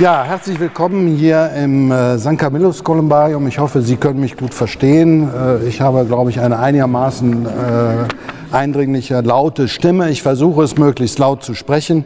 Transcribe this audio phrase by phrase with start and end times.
[0.00, 2.38] Ja, herzlich willkommen hier im äh, St.
[2.38, 3.48] Camillus Kolumbarium.
[3.48, 5.28] Ich hoffe, Sie können mich gut verstehen.
[5.34, 10.08] Äh, ich habe, glaube ich, eine einigermaßen äh, eindringliche, laute Stimme.
[10.10, 12.04] Ich versuche es möglichst laut zu sprechen.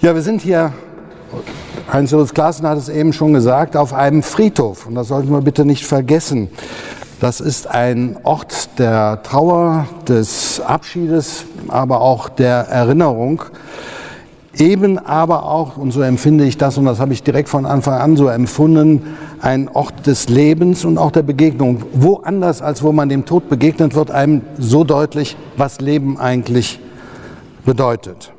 [0.00, 0.72] Ja, wir sind hier,
[1.92, 4.86] Heinz-Jürgens Klaassen hat es eben schon gesagt, auf einem Friedhof.
[4.86, 6.48] Und das sollten wir bitte nicht vergessen.
[7.20, 13.42] Das ist ein Ort der Trauer, des Abschiedes, aber auch der Erinnerung
[14.60, 17.94] eben aber auch, und so empfinde ich das, und das habe ich direkt von Anfang
[17.94, 19.02] an so empfunden,
[19.40, 21.82] ein Ort des Lebens und auch der Begegnung.
[21.92, 26.80] Woanders, als wo man dem Tod begegnet, wird einem so deutlich, was Leben eigentlich
[27.64, 28.32] bedeutet.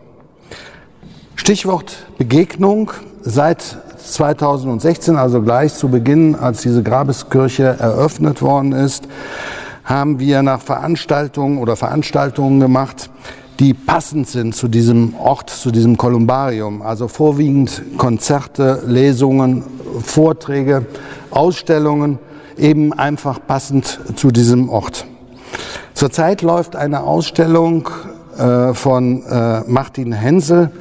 [1.36, 2.92] Stichwort Begegnung.
[3.22, 3.62] Seit
[3.98, 9.08] 2016, also gleich zu Beginn, als diese Grabeskirche eröffnet worden ist,
[9.84, 13.10] haben wir nach Veranstaltungen oder Veranstaltungen gemacht,
[13.60, 16.82] die passend sind zu diesem Ort, zu diesem Kolumbarium.
[16.82, 19.64] Also vorwiegend Konzerte, Lesungen,
[20.02, 20.86] Vorträge,
[21.30, 22.20] Ausstellungen,
[22.58, 25.06] eben einfach passend zu diesem Ort.
[25.94, 27.90] Zurzeit läuft eine Ausstellung
[28.38, 30.72] äh, von äh, Martin Hensel,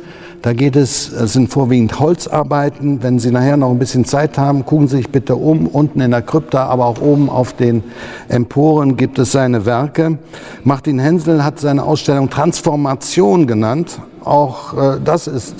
[0.49, 3.03] da geht es, es sind vorwiegend Holzarbeiten.
[3.03, 5.67] Wenn Sie nachher noch ein bisschen Zeit haben, gucken Sie sich bitte um.
[5.67, 7.85] Unten in der Krypta, aber auch oben auf den
[8.29, 10.17] Emporen gibt es seine Werke.
[10.65, 14.01] Martin Hensel hat seine Ausstellung Transformation genannt.
[14.25, 15.55] Auch äh, das ist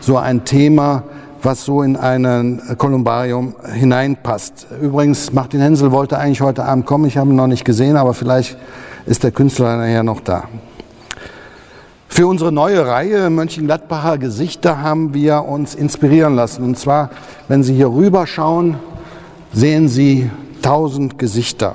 [0.00, 1.04] so ein Thema,
[1.40, 4.66] was so in ein Kolumbarium hineinpasst.
[4.82, 7.04] Übrigens, Martin Hensel wollte eigentlich heute Abend kommen.
[7.04, 8.56] Ich habe ihn noch nicht gesehen, aber vielleicht
[9.06, 10.48] ist der Künstler nachher noch da.
[12.14, 16.62] Für unsere neue Reihe Mönchengladbacher Gesichter haben wir uns inspirieren lassen.
[16.62, 17.08] Und zwar,
[17.48, 18.76] wenn Sie hier rüber schauen,
[19.54, 21.74] sehen Sie tausend Gesichter.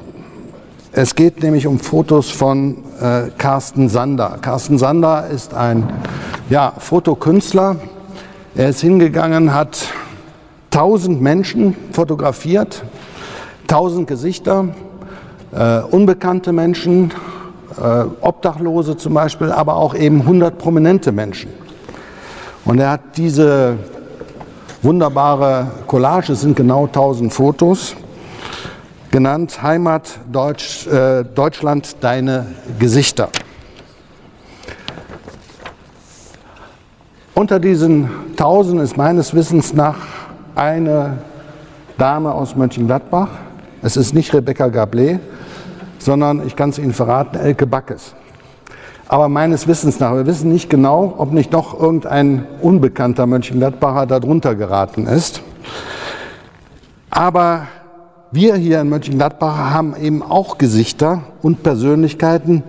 [0.92, 4.38] Es geht nämlich um Fotos von äh, Carsten Sander.
[4.40, 5.90] Carsten Sander ist ein
[6.52, 7.78] ja, Fotokünstler.
[8.54, 9.88] Er ist hingegangen, hat
[10.70, 12.84] tausend Menschen fotografiert,
[13.66, 14.68] tausend Gesichter,
[15.52, 17.12] äh, unbekannte Menschen,
[18.22, 21.52] Obdachlose zum Beispiel, aber auch eben 100 prominente Menschen.
[22.66, 23.78] Und er hat diese
[24.82, 27.96] wunderbare Collage, es sind genau 1000 Fotos,
[29.12, 32.48] genannt Heimat Deutsch, äh, Deutschland, deine
[32.80, 33.30] Gesichter.
[37.34, 39.98] Unter diesen 1000 ist meines Wissens nach
[40.56, 41.20] eine
[41.98, 43.30] Dame aus Mönchengladbach.
[43.82, 45.20] Es ist nicht Rebecca Gablé,
[46.00, 48.14] sondern ich kann es Ihnen verraten, Elke Backes.
[49.08, 54.56] Aber meines Wissens nach, wir wissen nicht genau, ob nicht doch irgendein unbekannter Mönchengladbacher darunter
[54.56, 55.42] geraten ist.
[57.10, 57.68] Aber
[58.32, 62.64] wir hier in Mönchengladbach haben eben auch Gesichter und Persönlichkeiten,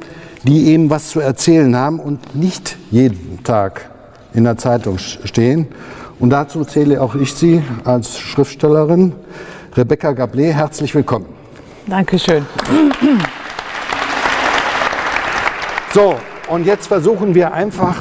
[0.45, 3.91] die eben was zu erzählen haben und nicht jeden Tag
[4.33, 5.67] in der Zeitung stehen.
[6.21, 9.13] Und dazu zähle auch ich Sie als Schriftstellerin.
[9.77, 11.38] Rebecca Gablé, herzlich willkommen.
[11.89, 12.45] Dankeschön.
[15.95, 16.17] So,
[16.49, 17.97] und jetzt versuchen wir einfach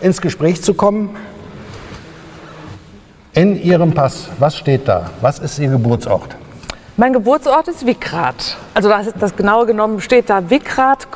[0.00, 1.16] ins Gespräch zu kommen.
[3.32, 5.10] In Ihrem Pass, was steht da?
[5.20, 6.36] Was ist Ihr Geburtsort?
[6.96, 8.56] Mein Geburtsort ist Wickrath.
[8.74, 11.06] Also das, ist das genaue genommen steht da Wickrath,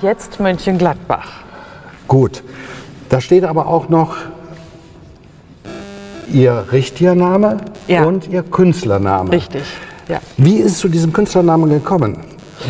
[0.00, 1.42] jetzt Mönchengladbach.
[2.08, 2.42] Gut.
[3.10, 4.16] Da steht aber auch noch
[6.32, 8.04] Ihr richtiger Name ja.
[8.04, 9.30] und Ihr Künstlername.
[9.30, 9.62] Richtig.
[10.12, 10.20] Ja.
[10.36, 12.18] Wie ist es zu diesem Künstlernamen gekommen?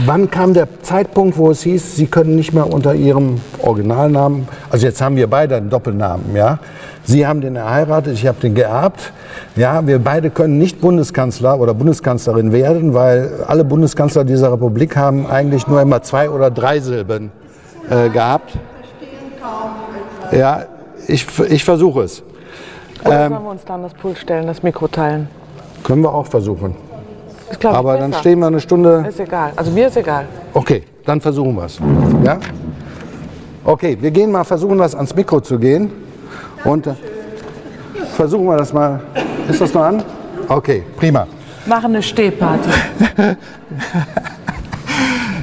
[0.06, 4.86] Wann kam der Zeitpunkt, wo es hieß, Sie können nicht mehr unter Ihrem Originalnamen, also
[4.86, 6.60] jetzt haben wir beide einen Doppelnamen, ja?
[7.02, 9.12] Sie haben den erheiratet, ich habe den geerbt.
[9.56, 15.26] Ja, wir beide können nicht Bundeskanzler oder Bundeskanzlerin werden, weil alle Bundeskanzler dieser Republik haben
[15.26, 17.32] eigentlich nur immer zwei oder drei Silben
[17.90, 18.52] äh, gehabt.
[20.30, 20.66] Ja,
[21.08, 22.22] ich, ich versuche es.
[23.04, 25.26] Oder ähm, sollen wir uns dann das Pult stellen, das Mikro teilen?
[25.82, 26.76] Können wir auch versuchen.
[27.52, 29.04] Ist, Aber dann stehen wir eine Stunde.
[29.08, 29.52] Ist egal.
[29.54, 30.26] Also mir ist egal.
[30.54, 31.78] Okay, dann versuchen wir es.
[32.24, 32.38] Ja?
[33.64, 35.90] Okay, wir gehen mal versuchen, das ans Mikro zu gehen.
[36.64, 36.94] Und äh,
[38.16, 39.00] versuchen wir das mal.
[39.48, 40.02] Ist das noch an?
[40.48, 41.26] Okay, prima.
[41.66, 42.70] Machen eine Stehparty.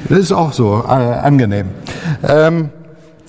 [0.08, 1.68] das ist auch so äh, angenehm.
[2.28, 2.70] Ähm,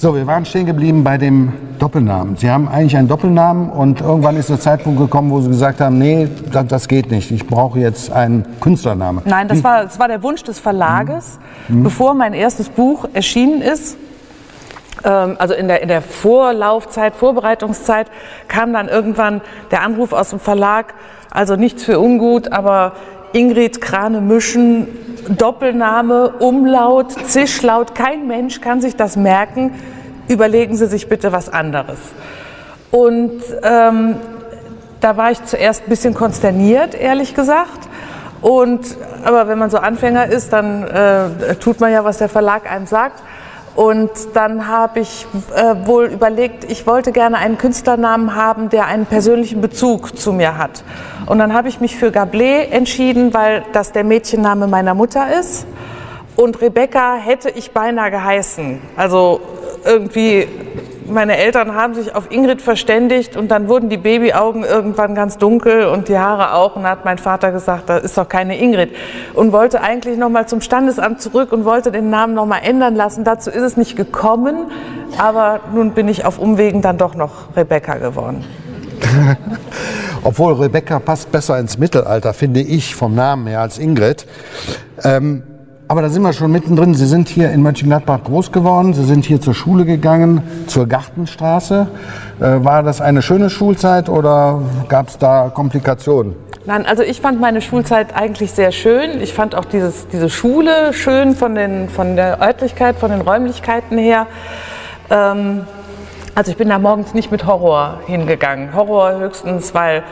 [0.01, 2.35] so, wir waren stehen geblieben bei dem Doppelnamen.
[2.35, 5.99] Sie haben eigentlich einen Doppelnamen und irgendwann ist der Zeitpunkt gekommen, wo Sie gesagt haben,
[5.99, 7.29] nee, das, das geht nicht.
[7.29, 9.21] Ich brauche jetzt einen Künstlernamen.
[9.25, 11.37] Nein, das war, das war der Wunsch des Verlages,
[11.67, 11.83] mhm.
[11.83, 13.95] bevor mein erstes Buch erschienen ist.
[15.03, 18.07] Ähm, also in der, in der Vorlaufzeit, Vorbereitungszeit
[18.47, 20.95] kam dann irgendwann der Anruf aus dem Verlag,
[21.29, 22.93] also nichts für ungut, aber
[23.33, 24.87] Ingrid Krane Mischen,
[25.37, 29.73] Doppelname, Umlaut, Zischlaut, kein Mensch kann sich das merken.
[30.27, 31.99] Überlegen Sie sich bitte was anderes.
[32.91, 34.15] Und ähm,
[34.99, 37.89] da war ich zuerst ein bisschen konsterniert, ehrlich gesagt.
[38.41, 42.71] Und, aber wenn man so Anfänger ist, dann äh, tut man ja, was der Verlag
[42.71, 43.21] einem sagt.
[43.75, 45.25] Und dann habe ich
[45.55, 50.57] äh, wohl überlegt, ich wollte gerne einen Künstlernamen haben, der einen persönlichen Bezug zu mir
[50.57, 50.83] hat.
[51.25, 55.65] Und dann habe ich mich für Gablé entschieden, weil das der Mädchenname meiner Mutter ist.
[56.35, 58.81] Und Rebecca hätte ich beinahe geheißen.
[58.97, 59.39] Also
[59.85, 60.47] irgendwie
[61.11, 65.85] meine Eltern haben sich auf Ingrid verständigt und dann wurden die Babyaugen irgendwann ganz dunkel
[65.85, 66.75] und die Haare auch.
[66.75, 68.95] Und dann hat mein Vater gesagt, da ist doch keine Ingrid.
[69.33, 73.23] Und wollte eigentlich nochmal zum Standesamt zurück und wollte den Namen nochmal ändern lassen.
[73.23, 74.71] Dazu ist es nicht gekommen,
[75.17, 78.43] aber nun bin ich auf Umwegen dann doch noch Rebecca geworden.
[80.23, 84.27] Obwohl Rebecca passt besser ins Mittelalter, finde ich, vom Namen her als Ingrid.
[85.03, 85.43] Ähm
[85.91, 86.93] aber da sind wir schon mittendrin.
[86.95, 88.93] Sie sind hier in Mönchengladbach groß geworden.
[88.93, 91.85] Sie sind hier zur Schule gegangen, zur Gartenstraße.
[92.39, 96.33] Äh, war das eine schöne Schulzeit oder gab es da Komplikationen?
[96.65, 99.19] Nein, also ich fand meine Schulzeit eigentlich sehr schön.
[99.19, 103.97] Ich fand auch dieses, diese Schule schön von, den, von der Örtlichkeit, von den Räumlichkeiten
[103.97, 104.27] her.
[105.09, 105.63] Ähm,
[106.35, 108.73] also ich bin da morgens nicht mit Horror hingegangen.
[108.73, 110.03] Horror höchstens, weil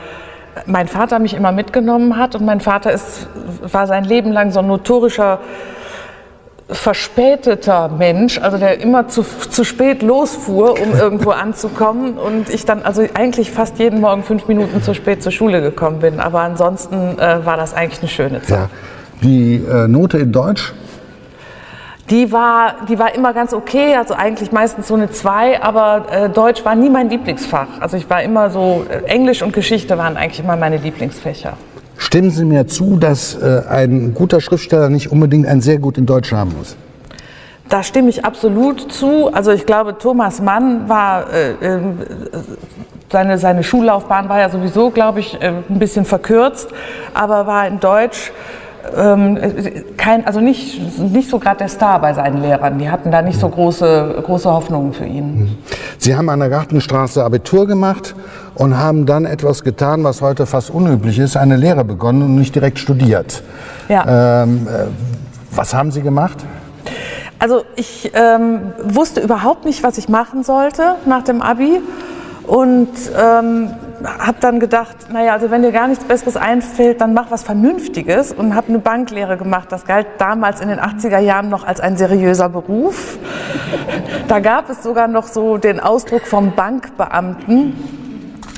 [0.65, 3.27] mein Vater mich immer mitgenommen hat und mein Vater ist,
[3.61, 5.39] war sein Leben lang so ein notorischer
[6.71, 12.83] verspäteter Mensch, also der immer zu, zu spät losfuhr, um irgendwo anzukommen und ich dann
[12.83, 16.19] also eigentlich fast jeden Morgen fünf Minuten zu spät zur Schule gekommen bin.
[16.19, 18.59] Aber ansonsten äh, war das eigentlich eine schöne Zeit.
[18.59, 18.69] Ja.
[19.23, 20.73] Die äh, Note in Deutsch
[22.09, 26.29] die war, die war immer ganz okay, also eigentlich meistens so eine 2, aber äh,
[26.29, 27.67] Deutsch war nie mein Lieblingsfach.
[27.79, 31.53] Also ich war immer so, äh, Englisch und Geschichte waren eigentlich immer meine Lieblingsfächer.
[31.97, 36.05] Stimmen Sie mir zu, dass äh, ein guter Schriftsteller nicht unbedingt ein sehr gut in
[36.05, 36.75] Deutsch haben muss?
[37.67, 39.31] Da stimme ich absolut zu.
[39.31, 41.79] Also ich glaube, Thomas Mann war, äh, äh
[43.11, 46.69] seine, seine Schullaufbahn war ja sowieso, glaube ich, äh, ein bisschen verkürzt,
[47.13, 48.31] aber war in Deutsch
[48.95, 49.37] ähm,
[49.97, 52.79] kein, also nicht, nicht so gerade der Star bei seinen Lehrern.
[52.79, 55.39] Die hatten da nicht so große, große Hoffnungen für ihn.
[55.39, 55.57] Mhm.
[55.97, 58.15] Sie haben an der Gartenstraße Abitur gemacht
[58.55, 62.55] und haben dann etwas getan, was heute fast unüblich ist, eine Lehre begonnen und nicht
[62.55, 63.43] direkt studiert.
[63.87, 64.43] Ja.
[64.43, 64.87] Ähm, äh,
[65.55, 66.37] was haben Sie gemacht?
[67.39, 71.79] Also ich ähm, wusste überhaupt nicht, was ich machen sollte nach dem Abi
[72.45, 73.69] und ähm,
[74.03, 78.31] habe dann gedacht, naja, also wenn dir gar nichts Besseres einfällt, dann mach was Vernünftiges
[78.31, 79.71] und habe eine Banklehre gemacht.
[79.71, 83.17] Das galt damals in den 80er Jahren noch als ein seriöser Beruf.
[84.27, 87.73] Da gab es sogar noch so den Ausdruck vom Bankbeamten.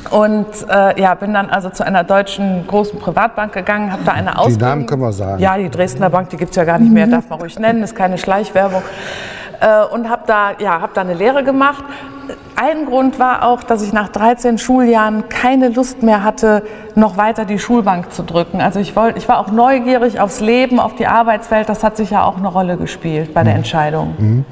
[0.10, 4.38] Und äh, ja, bin dann also zu einer deutschen großen Privatbank gegangen, habe da eine
[4.38, 4.60] Ausbildung.
[4.60, 5.42] Die Namen können wir sagen.
[5.42, 7.82] Ja, die Dresdner Bank, die gibt es ja gar nicht mehr, darf man ruhig nennen,
[7.82, 8.82] ist keine Schleichwerbung.
[9.62, 11.84] Äh, und habe da, ja, hab da eine Lehre gemacht.
[12.56, 16.64] Ein Grund war auch, dass ich nach 13 Schuljahren keine Lust mehr hatte,
[16.96, 18.60] noch weiter die Schulbank zu drücken.
[18.60, 21.70] Also ich, wollt, ich war auch neugierig aufs Leben, auf die Arbeitswelt.
[21.70, 23.60] Das hat sicher auch eine Rolle gespielt bei der mhm.
[23.60, 24.16] Entscheidung.
[24.18, 24.46] Mhm.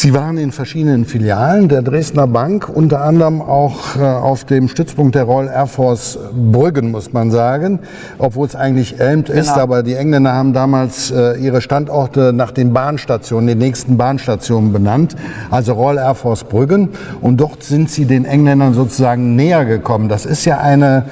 [0.00, 5.16] Sie waren in verschiedenen Filialen der Dresdner Bank, unter anderem auch äh, auf dem Stützpunkt
[5.16, 7.80] der Royal Air Force Brüggen, muss man sagen,
[8.16, 9.40] obwohl es eigentlich Elmt genau.
[9.40, 9.58] ist.
[9.58, 15.16] Aber die Engländer haben damals äh, ihre Standorte nach den Bahnstationen, den nächsten Bahnstationen benannt,
[15.50, 16.90] also Royal Air Force Brüggen.
[17.20, 20.08] Und dort sind sie den Engländern sozusagen näher gekommen.
[20.08, 21.06] Das ist ja eine,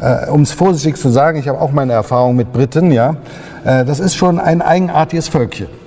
[0.00, 3.14] äh, um es vorsichtig zu sagen, ich habe auch meine Erfahrung mit Briten, ja,
[3.64, 5.81] äh, das ist schon ein eigenartiges Völkchen.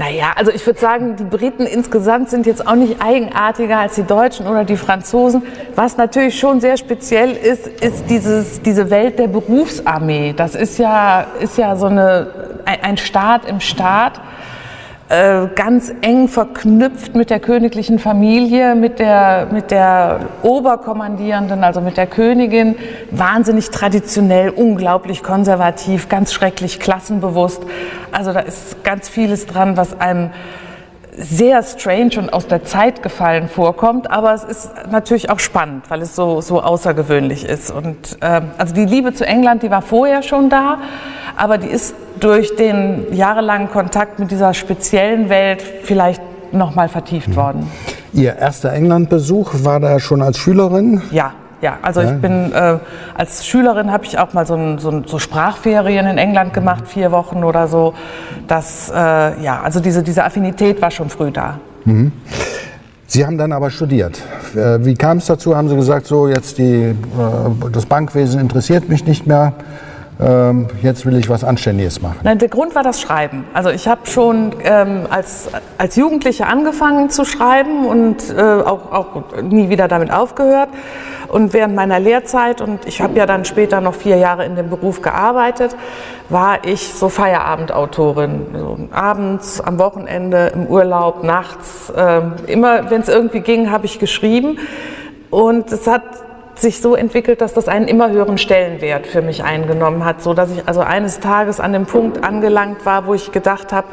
[0.00, 4.02] Naja, also ich würde sagen, die Briten insgesamt sind jetzt auch nicht eigenartiger als die
[4.02, 5.42] Deutschen oder die Franzosen.
[5.74, 10.32] Was natürlich schon sehr speziell ist, ist dieses, diese Welt der Berufsarmee.
[10.34, 12.28] Das ist ja, ist ja so eine,
[12.64, 14.22] ein Staat im Staat.
[15.10, 21.96] Äh, ganz eng verknüpft mit der königlichen Familie, mit der, mit der Oberkommandierenden, also mit
[21.96, 22.76] der Königin,
[23.10, 27.60] wahnsinnig traditionell, unglaublich konservativ, ganz schrecklich klassenbewusst.
[28.12, 30.30] Also da ist ganz vieles dran, was einem
[31.16, 36.02] sehr strange und aus der Zeit gefallen vorkommt, aber es ist natürlich auch spannend, weil
[36.02, 37.72] es so, so außergewöhnlich ist.
[37.72, 40.78] Und äh, also die Liebe zu England, die war vorher schon da,
[41.36, 46.22] aber die ist durch den jahrelangen Kontakt mit dieser speziellen Welt vielleicht
[46.52, 47.36] noch mal vertieft mhm.
[47.36, 47.70] worden.
[48.12, 51.00] Ihr erster Englandbesuch war da schon als Schülerin?
[51.10, 52.78] Ja, ja, also ich bin äh,
[53.14, 57.12] als Schülerin habe ich auch mal so, ein, so, so, Sprachferien in England gemacht, vier
[57.12, 57.92] Wochen oder so.
[58.48, 58.94] Das, äh,
[59.42, 61.58] ja, also diese, diese Affinität war schon früh da.
[61.84, 62.12] Mhm.
[63.06, 64.22] Sie haben dann aber studiert.
[64.54, 65.54] Äh, wie kam es dazu?
[65.54, 66.94] Haben Sie gesagt, so jetzt die, äh,
[67.72, 69.52] das Bankwesen interessiert mich nicht mehr?
[70.20, 72.18] Ähm, jetzt will ich was Anständiges machen?
[72.22, 73.44] Nein, der Grund war das Schreiben.
[73.54, 75.48] Also ich habe schon ähm, als,
[75.78, 80.68] als Jugendliche angefangen zu schreiben und äh, auch, auch nie wieder damit aufgehört.
[81.28, 84.68] Und während meiner Lehrzeit, und ich habe ja dann später noch vier Jahre in dem
[84.68, 85.76] Beruf gearbeitet,
[86.28, 88.46] war ich so Feierabendautorin.
[88.52, 91.90] So abends, am Wochenende, im Urlaub, nachts.
[91.96, 94.58] Äh, immer, wenn es irgendwie ging, habe ich geschrieben.
[95.30, 96.02] Und es hat
[96.60, 100.50] sich so entwickelt, dass das einen immer höheren Stellenwert für mich eingenommen hat, so dass
[100.50, 103.86] ich also eines Tages an dem Punkt angelangt war, wo ich gedacht habe,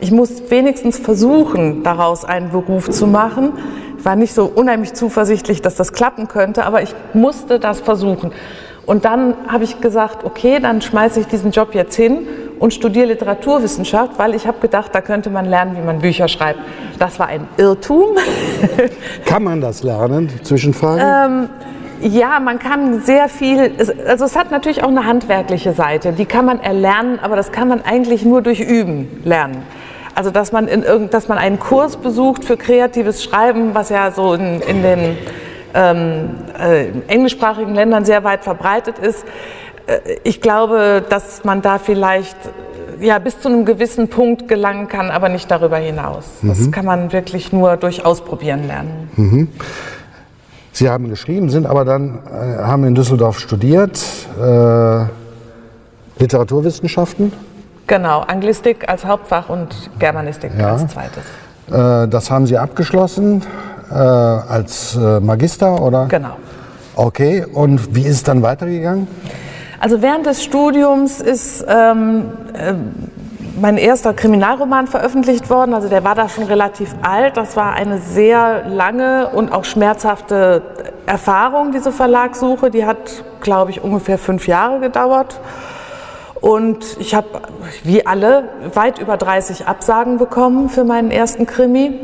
[0.00, 3.52] ich muss wenigstens versuchen, daraus einen Beruf zu machen.
[3.98, 8.32] Ich war nicht so unheimlich zuversichtlich, dass das klappen könnte, aber ich musste das versuchen.
[8.86, 12.26] Und dann habe ich gesagt, okay, dann schmeiße ich diesen Job jetzt hin
[12.58, 16.58] und studiere Literaturwissenschaft, weil ich habe gedacht, da könnte man lernen, wie man Bücher schreibt.
[16.98, 18.16] Das war ein Irrtum.
[19.24, 20.28] Kann man das lernen?
[20.42, 21.00] Zwischenfrage?
[21.00, 21.48] Ähm,
[22.04, 23.72] ja, man kann sehr viel,
[24.06, 27.68] also es hat natürlich auch eine handwerkliche Seite, die kann man erlernen, aber das kann
[27.68, 29.62] man eigentlich nur durch Üben lernen.
[30.14, 34.12] Also dass man, in irgend, dass man einen Kurs besucht für kreatives Schreiben, was ja
[34.12, 35.16] so in, in den
[35.74, 39.24] ähm, äh, englischsprachigen Ländern sehr weit verbreitet ist.
[39.86, 42.36] Äh, ich glaube, dass man da vielleicht
[43.00, 46.26] ja, bis zu einem gewissen Punkt gelangen kann, aber nicht darüber hinaus.
[46.42, 46.48] Mhm.
[46.48, 49.08] Das kann man wirklich nur durch Ausprobieren lernen.
[49.16, 49.48] Mhm.
[50.74, 53.96] Sie haben geschrieben, sind aber dann, äh, haben in Düsseldorf studiert,
[54.42, 55.04] äh,
[56.18, 57.32] Literaturwissenschaften.
[57.86, 59.68] Genau, Anglistik als Hauptfach und
[60.00, 60.72] Germanistik ja.
[60.72, 61.22] als zweites.
[61.70, 63.42] Äh, das haben Sie abgeschlossen
[63.88, 66.06] äh, als äh, Magister, oder?
[66.06, 66.36] Genau.
[66.96, 69.06] Okay, und wie ist es dann weitergegangen?
[69.78, 72.74] Also während des Studiums ist ähm, äh,
[73.60, 75.74] mein erster Kriminalroman veröffentlicht worden.
[75.74, 77.36] Also der war da schon relativ alt.
[77.36, 80.62] Das war eine sehr lange und auch schmerzhafte
[81.06, 82.70] Erfahrung, diese Verlagssuche.
[82.70, 85.40] Die hat, glaube ich, ungefähr fünf Jahre gedauert.
[86.40, 87.28] Und ich habe,
[87.84, 88.44] wie alle,
[88.74, 91.98] weit über 30 Absagen bekommen für meinen ersten Krimi.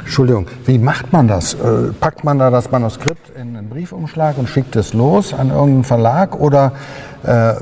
[0.00, 1.54] Entschuldigung, wie macht man das?
[1.54, 5.84] Äh, packt man da das Manuskript in einen Briefumschlag und schickt es los an irgendeinen
[5.84, 6.72] Verlag oder
[7.24, 7.54] äh,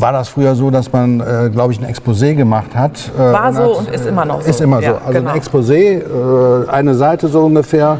[0.00, 3.10] war das früher so, dass man, äh, glaube ich, ein Exposé gemacht hat.
[3.16, 4.50] Äh, war so hat, und ist immer noch so.
[4.50, 4.96] Ist immer ja, so.
[5.06, 5.30] Also genau.
[5.30, 7.98] ein Exposé, äh, eine Seite so ungefähr.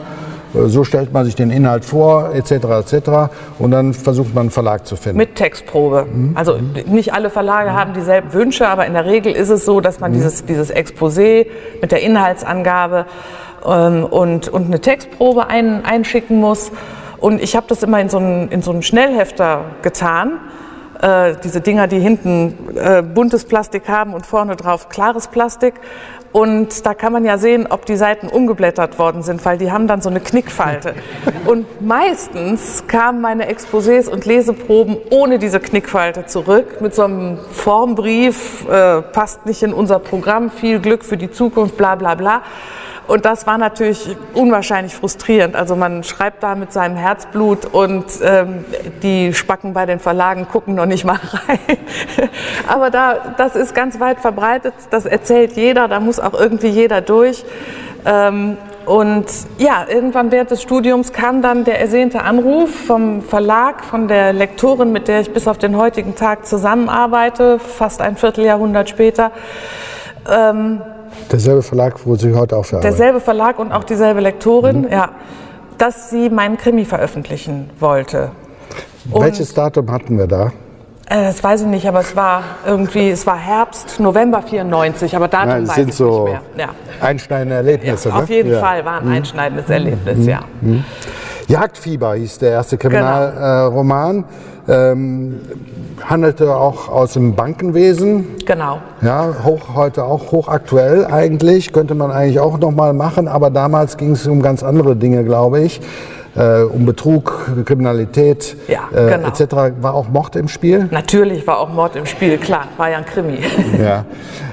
[0.55, 2.53] Äh, so stellt man sich den Inhalt vor, etc.
[2.53, 3.11] etc.
[3.59, 5.19] Und dann versucht man einen Verlag zu finden.
[5.19, 6.07] Mit Textprobe.
[6.13, 6.33] Mhm.
[6.37, 7.75] Also nicht alle Verlage mhm.
[7.75, 10.17] haben dieselben Wünsche, aber in der Regel ist es so, dass man mhm.
[10.17, 11.47] dieses, dieses Exposé
[11.81, 13.07] mit der Inhaltsangabe
[13.65, 16.71] ähm, und, und eine Textprobe ein, einschicken muss.
[17.19, 20.39] Und ich habe das immer in so einen, in so einen Schnellhefter getan
[21.03, 25.75] äh, diese Dinger, die hinten äh, buntes Plastik haben und vorne drauf klares Plastik.
[26.33, 29.87] Und da kann man ja sehen, ob die Seiten umgeblättert worden sind, weil die haben
[29.87, 30.95] dann so eine Knickfalte.
[31.47, 38.69] Und meistens kamen meine Exposés und Leseproben ohne diese Knickfalte zurück, mit so einem Formbrief,
[38.69, 42.43] äh, passt nicht in unser Programm, viel Glück für die Zukunft, bla bla bla.
[43.07, 45.55] Und das war natürlich unwahrscheinlich frustrierend.
[45.55, 48.65] Also man schreibt da mit seinem Herzblut und ähm,
[49.03, 51.79] die Spacken bei den Verlagen gucken noch nicht mal rein.
[52.67, 57.01] Aber da, das ist ganz weit verbreitet, das erzählt jeder, da muss auch irgendwie jeder
[57.01, 57.45] durch.
[58.05, 59.27] Ähm, und
[59.59, 64.93] ja, irgendwann während des Studiums kam dann der ersehnte Anruf vom Verlag, von der Lektorin,
[64.93, 69.33] mit der ich bis auf den heutigen Tag zusammenarbeite, fast ein Vierteljahrhundert später.
[70.31, 70.83] Ähm,
[71.31, 74.93] Derselbe Verlag, wo Sie heute auch für Derselbe Verlag und auch dieselbe Lektorin, mhm.
[74.93, 75.11] ja,
[75.79, 78.31] dass sie meinen Krimi veröffentlichen wollte.
[79.11, 80.53] Und Welches Datum hatten wir da?
[81.09, 85.29] Äh, das weiß ich nicht, aber es war irgendwie, es war Herbst, November 94, aber
[85.29, 86.67] Datum Nein, weiß sind ich so nicht mehr.
[86.67, 87.07] Ja.
[87.07, 88.09] Einschneidende Erlebnisse.
[88.09, 88.59] Ja, auf jeden ne?
[88.59, 89.13] Fall war ein mhm.
[89.13, 90.29] einschneidendes Erlebnis, mhm.
[90.29, 90.41] ja.
[90.61, 90.85] Mhm.
[91.49, 94.17] Jagdfieber hieß der erste Kriminalroman.
[94.17, 94.27] Genau.
[94.69, 95.41] Ähm,
[96.05, 98.37] handelte auch aus dem Bankenwesen.
[98.45, 98.81] Genau.
[99.01, 104.13] Ja, hoch, heute auch hochaktuell eigentlich, könnte man eigentlich auch nochmal machen, aber damals ging
[104.13, 105.81] es um ganz andere Dinge, glaube ich.
[106.37, 109.29] Äh, um Betrug, Kriminalität ja, äh, genau.
[109.29, 109.81] etc.
[109.81, 110.87] War auch Mord im Spiel?
[110.91, 113.39] Natürlich war auch Mord im Spiel, klar, war ja ein Krimi.
[113.83, 114.05] Ja.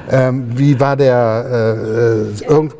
[0.09, 2.73] Ähm, wie war der, äh, äh irgend,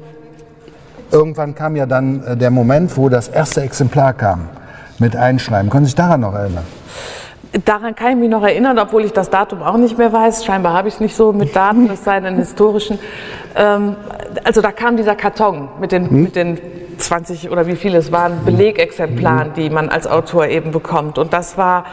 [1.11, 4.47] irgendwann kam ja dann äh, der Moment, wo das erste Exemplar kam
[4.99, 5.69] mit Einschreiben.
[5.69, 6.65] Können Sie sich daran noch erinnern?
[7.65, 10.43] Daran kann ich mich noch erinnern, obwohl ich das Datum auch nicht mehr weiß.
[10.43, 12.98] Scheinbar habe ich es nicht so mit Daten, es sei denn historischen.
[13.55, 13.95] Ähm,
[14.43, 16.24] also da kam dieser Karton mit den, hm?
[16.24, 16.60] mit den
[16.98, 21.19] 20 oder wie viele es waren, Belegexemplaren, die man als Autor eben bekommt.
[21.19, 21.86] Und das war,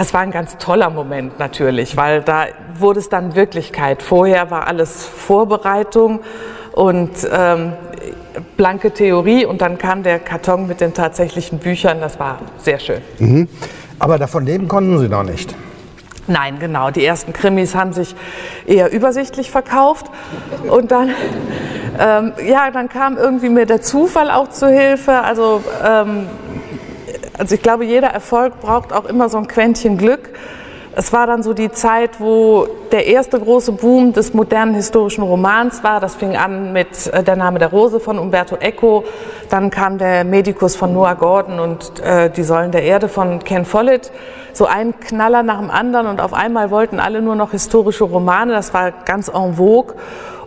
[0.00, 2.46] es war ein ganz toller Moment natürlich, weil da
[2.78, 4.02] wurde es dann Wirklichkeit.
[4.02, 6.20] Vorher war alles Vorbereitung
[6.72, 7.74] und ähm,
[8.56, 12.00] blanke Theorie und dann kam der Karton mit den tatsächlichen Büchern.
[12.00, 13.02] Das war sehr schön.
[13.18, 13.48] Mhm.
[13.98, 15.54] Aber davon leben konnten Sie noch nicht.
[16.26, 16.90] Nein, genau.
[16.90, 18.14] Die ersten Krimis haben sich
[18.66, 20.06] eher übersichtlich verkauft.
[20.68, 21.10] Und dann,
[21.98, 25.20] ähm, ja, dann kam irgendwie mir der Zufall auch zu Hilfe.
[25.20, 26.26] Also, ähm,
[27.36, 30.30] also ich glaube, jeder Erfolg braucht auch immer so ein Quäntchen Glück.
[30.96, 35.82] Es war dann so die Zeit, wo der erste große Boom des modernen historischen Romans
[35.82, 35.98] war.
[35.98, 39.02] Das fing an mit äh, Der Name der Rose von Umberto Eco.
[39.50, 43.64] Dann kam der Medikus von Noah Gordon und äh, Die Säulen der Erde von Ken
[43.64, 44.12] Follett.
[44.52, 48.52] So ein Knaller nach dem anderen und auf einmal wollten alle nur noch historische Romane.
[48.52, 49.96] Das war ganz en vogue.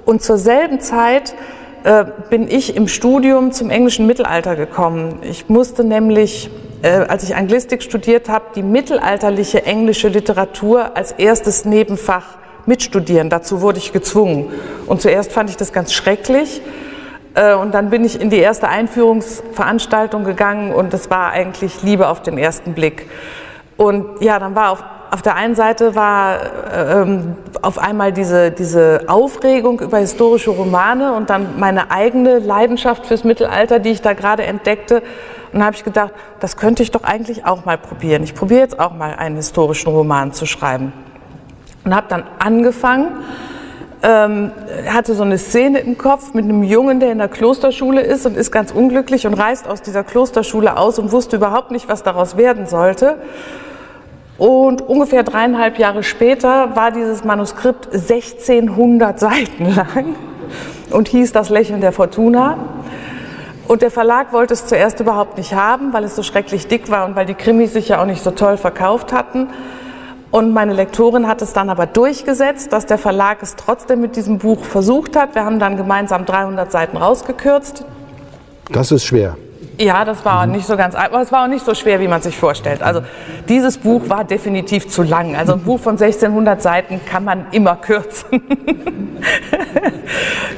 [0.05, 1.35] Und zur selben Zeit
[1.83, 5.19] äh, bin ich im Studium zum englischen Mittelalter gekommen.
[5.23, 6.49] Ich musste nämlich
[6.81, 13.29] äh, als ich Anglistik studiert habe, die mittelalterliche englische Literatur als erstes Nebenfach mitstudieren.
[13.29, 14.51] Dazu wurde ich gezwungen.
[14.85, 16.61] Und zuerst fand ich das ganz schrecklich.
[17.33, 22.07] Äh, und dann bin ich in die erste Einführungsveranstaltung gegangen und es war eigentlich Liebe
[22.07, 23.09] auf den ersten Blick.
[23.77, 26.39] Und ja, dann war auf, auf der einen Seite war
[26.71, 33.05] äh, ähm, auf einmal diese, diese Aufregung über historische Romane und dann meine eigene Leidenschaft
[33.05, 35.01] fürs Mittelalter, die ich da gerade entdeckte.
[35.53, 38.23] Und habe ich gedacht, das könnte ich doch eigentlich auch mal probieren.
[38.23, 40.91] Ich probiere jetzt auch mal einen historischen Roman zu schreiben.
[41.85, 43.23] Und habe dann angefangen,
[44.03, 44.51] ähm,
[44.87, 48.37] hatte so eine Szene im Kopf mit einem Jungen, der in der Klosterschule ist und
[48.37, 52.37] ist ganz unglücklich und reist aus dieser Klosterschule aus und wusste überhaupt nicht, was daraus
[52.37, 53.17] werden sollte.
[54.37, 60.15] Und ungefähr dreieinhalb Jahre später war dieses Manuskript 1600 Seiten lang
[60.91, 62.57] und hieß Das Lächeln der Fortuna.
[63.67, 67.05] Und der Verlag wollte es zuerst überhaupt nicht haben, weil es so schrecklich dick war
[67.05, 69.49] und weil die Krimis sich ja auch nicht so toll verkauft hatten.
[70.29, 74.37] Und meine Lektorin hat es dann aber durchgesetzt, dass der Verlag es trotzdem mit diesem
[74.37, 75.35] Buch versucht hat.
[75.35, 77.85] Wir haben dann gemeinsam 300 Seiten rausgekürzt.
[78.71, 79.35] Das ist schwer.
[79.79, 80.53] Ja, das war mhm.
[80.53, 82.81] nicht so ganz, aber es war auch nicht so schwer, wie man sich vorstellt.
[82.81, 83.01] Also
[83.47, 85.35] dieses Buch war definitiv zu lang.
[85.35, 88.41] Also ein Buch von 1600 Seiten kann man immer kürzen.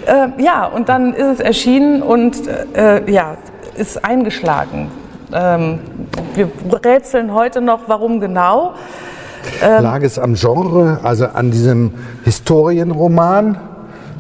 [0.06, 2.38] äh, ja, und dann ist es erschienen und
[2.74, 3.36] äh, ja,
[3.76, 4.90] ist eingeschlagen.
[5.34, 5.80] Ähm,
[6.34, 6.50] wir
[6.84, 8.74] rätseln heute noch, warum genau.
[9.62, 13.58] Ähm, Lag es am Genre, also an diesem Historienroman?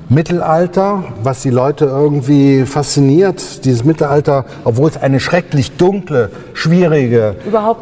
[0.09, 7.35] Mittelalter, was die Leute irgendwie fasziniert, dieses Mittelalter, obwohl es eine schrecklich dunkle, schwierige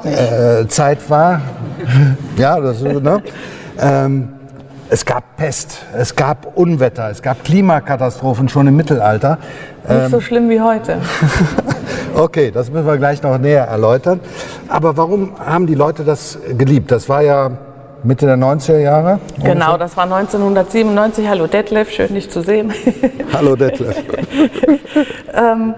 [0.03, 1.41] äh, Zeit war.
[2.37, 3.23] ja, das, ne?
[3.79, 4.27] ähm,
[4.89, 9.37] es gab Pest, es gab Unwetter, es gab Klimakatastrophen schon im Mittelalter.
[9.87, 10.97] Nicht ähm, so schlimm wie heute.
[12.13, 14.19] okay, das müssen wir gleich noch näher erläutern.
[14.67, 16.91] Aber warum haben die Leute das geliebt?
[16.91, 17.51] Das war ja
[18.03, 19.19] Mitte der 90er Jahre?
[19.43, 21.27] Genau, das war 1997.
[21.27, 22.73] Hallo Detlef, schön dich zu sehen.
[23.33, 23.95] Hallo Detlef.
[25.33, 25.73] ähm,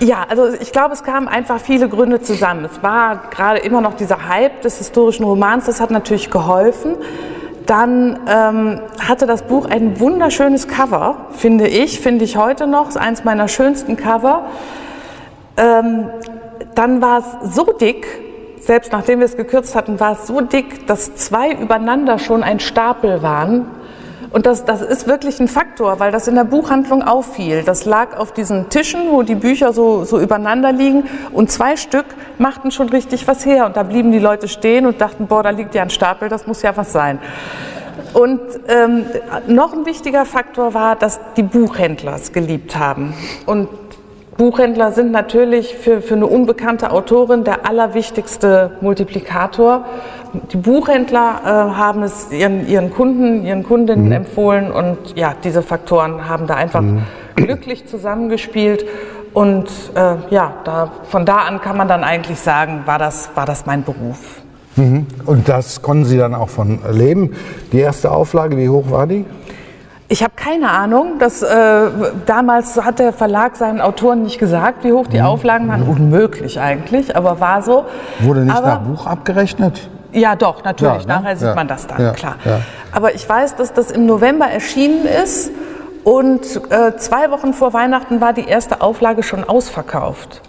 [0.00, 2.64] ja, also ich glaube, es kamen einfach viele Gründe zusammen.
[2.64, 6.96] Es war gerade immer noch dieser Hype des historischen Romans, das hat natürlich geholfen.
[7.66, 12.96] Dann ähm, hatte das Buch ein wunderschönes Cover, finde ich, finde ich heute noch, ist
[12.96, 14.46] eines meiner schönsten Cover.
[15.56, 16.08] Ähm,
[16.74, 18.25] dann war es so dick,
[18.66, 22.58] selbst nachdem wir es gekürzt hatten, war es so dick, dass zwei übereinander schon ein
[22.58, 23.66] Stapel waren.
[24.32, 27.62] Und das, das ist wirklich ein Faktor, weil das in der Buchhandlung auffiel.
[27.62, 31.04] Das lag auf diesen Tischen, wo die Bücher so, so übereinander liegen.
[31.32, 32.06] Und zwei Stück
[32.38, 33.66] machten schon richtig was her.
[33.66, 36.48] Und da blieben die Leute stehen und dachten, boah, da liegt ja ein Stapel, das
[36.48, 37.20] muss ja was sein.
[38.14, 39.06] Und ähm,
[39.46, 43.14] noch ein wichtiger Faktor war, dass die Buchhändler es geliebt haben.
[43.46, 43.68] Und
[44.36, 49.86] Buchhändler sind natürlich für, für eine unbekannte Autorin der allerwichtigste Multiplikator.
[50.52, 54.12] Die Buchhändler äh, haben es ihren, ihren Kunden, ihren Kundinnen mhm.
[54.12, 57.02] empfohlen und ja, diese Faktoren haben da einfach mhm.
[57.34, 58.84] glücklich zusammengespielt.
[59.32, 63.46] Und äh, ja, da, von da an kann man dann eigentlich sagen, war das, war
[63.46, 64.40] das mein Beruf.
[64.76, 65.06] Mhm.
[65.24, 67.34] Und das konnten Sie dann auch von leben.
[67.72, 69.24] Die erste Auflage, wie hoch war die?
[70.08, 71.18] Ich habe keine Ahnung.
[71.18, 71.90] Das, äh,
[72.26, 75.26] damals hat der Verlag seinen Autoren nicht gesagt, wie hoch die mhm.
[75.26, 75.82] Auflagen waren.
[75.82, 77.86] Unmöglich eigentlich, aber war so.
[78.20, 79.88] Wurde nicht aber, nach Buch abgerechnet?
[80.12, 81.04] Ja, doch, natürlich.
[81.04, 81.22] Ja, ne?
[81.22, 82.36] Nachher sieht ja, man das dann, ja, klar.
[82.92, 85.50] Aber ich weiß, dass das im November erschienen ist
[86.04, 90.40] und äh, zwei Wochen vor Weihnachten war die erste Auflage schon ausverkauft.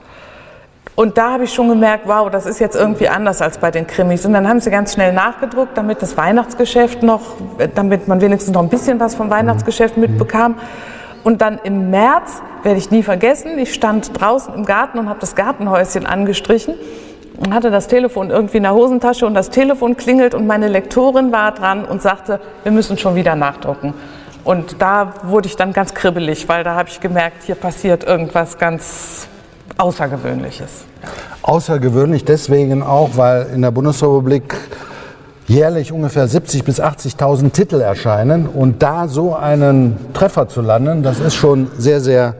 [0.97, 3.85] Und da habe ich schon gemerkt, wow, das ist jetzt irgendwie anders als bei den
[3.85, 4.25] Krimis.
[4.25, 7.21] Und dann haben sie ganz schnell nachgedruckt, damit das Weihnachtsgeschäft noch,
[7.75, 10.01] damit man wenigstens noch ein bisschen was vom Weihnachtsgeschäft mhm.
[10.01, 10.55] mitbekam.
[11.23, 15.19] Und dann im März, werde ich nie vergessen, ich stand draußen im Garten und habe
[15.19, 16.73] das Gartenhäuschen angestrichen
[17.37, 21.31] und hatte das Telefon irgendwie in der Hosentasche und das Telefon klingelt und meine Lektorin
[21.31, 23.93] war dran und sagte, wir müssen schon wieder nachdrucken.
[24.43, 28.57] Und da wurde ich dann ganz kribbelig, weil da habe ich gemerkt, hier passiert irgendwas
[28.57, 29.27] ganz
[29.77, 30.85] Außergewöhnliches.
[31.41, 34.55] Außergewöhnlich deswegen auch, weil in der Bundesrepublik
[35.47, 41.19] jährlich ungefähr 70.000 bis 80.000 Titel erscheinen und da so einen Treffer zu landen, das
[41.19, 42.35] ist schon sehr, sehr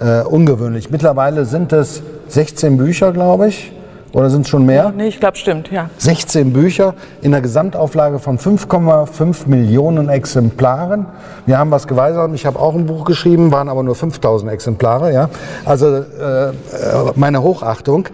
[0.00, 0.90] äh, ungewöhnlich.
[0.90, 3.72] Mittlerweile sind es 16 Bücher, glaube ich.
[4.12, 4.92] Oder sind es schon mehr?
[4.96, 5.90] Nee, ich glaube, stimmt, ja.
[5.98, 11.06] 16 Bücher in der Gesamtauflage von 5,5 Millionen Exemplaren.
[11.44, 12.30] Wir haben was geweisert.
[12.34, 15.12] Ich habe auch ein Buch geschrieben, waren aber nur 5000 Exemplare.
[15.12, 15.28] Ja?
[15.66, 16.52] Also äh,
[17.16, 18.08] meine Hochachtung.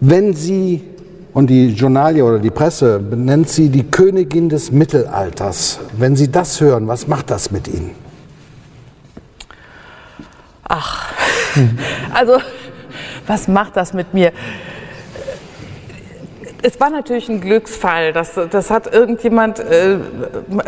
[0.00, 0.84] Wenn Sie,
[1.32, 6.60] und die Journalie oder die Presse benennt Sie die Königin des Mittelalters, wenn Sie das
[6.60, 7.90] hören, was macht das mit Ihnen?
[10.62, 11.12] Ach,
[12.14, 12.38] also
[13.26, 14.32] was macht das mit mir?
[16.66, 18.14] Es war natürlich ein Glücksfall.
[18.14, 19.98] Das, das hat irgendjemand äh,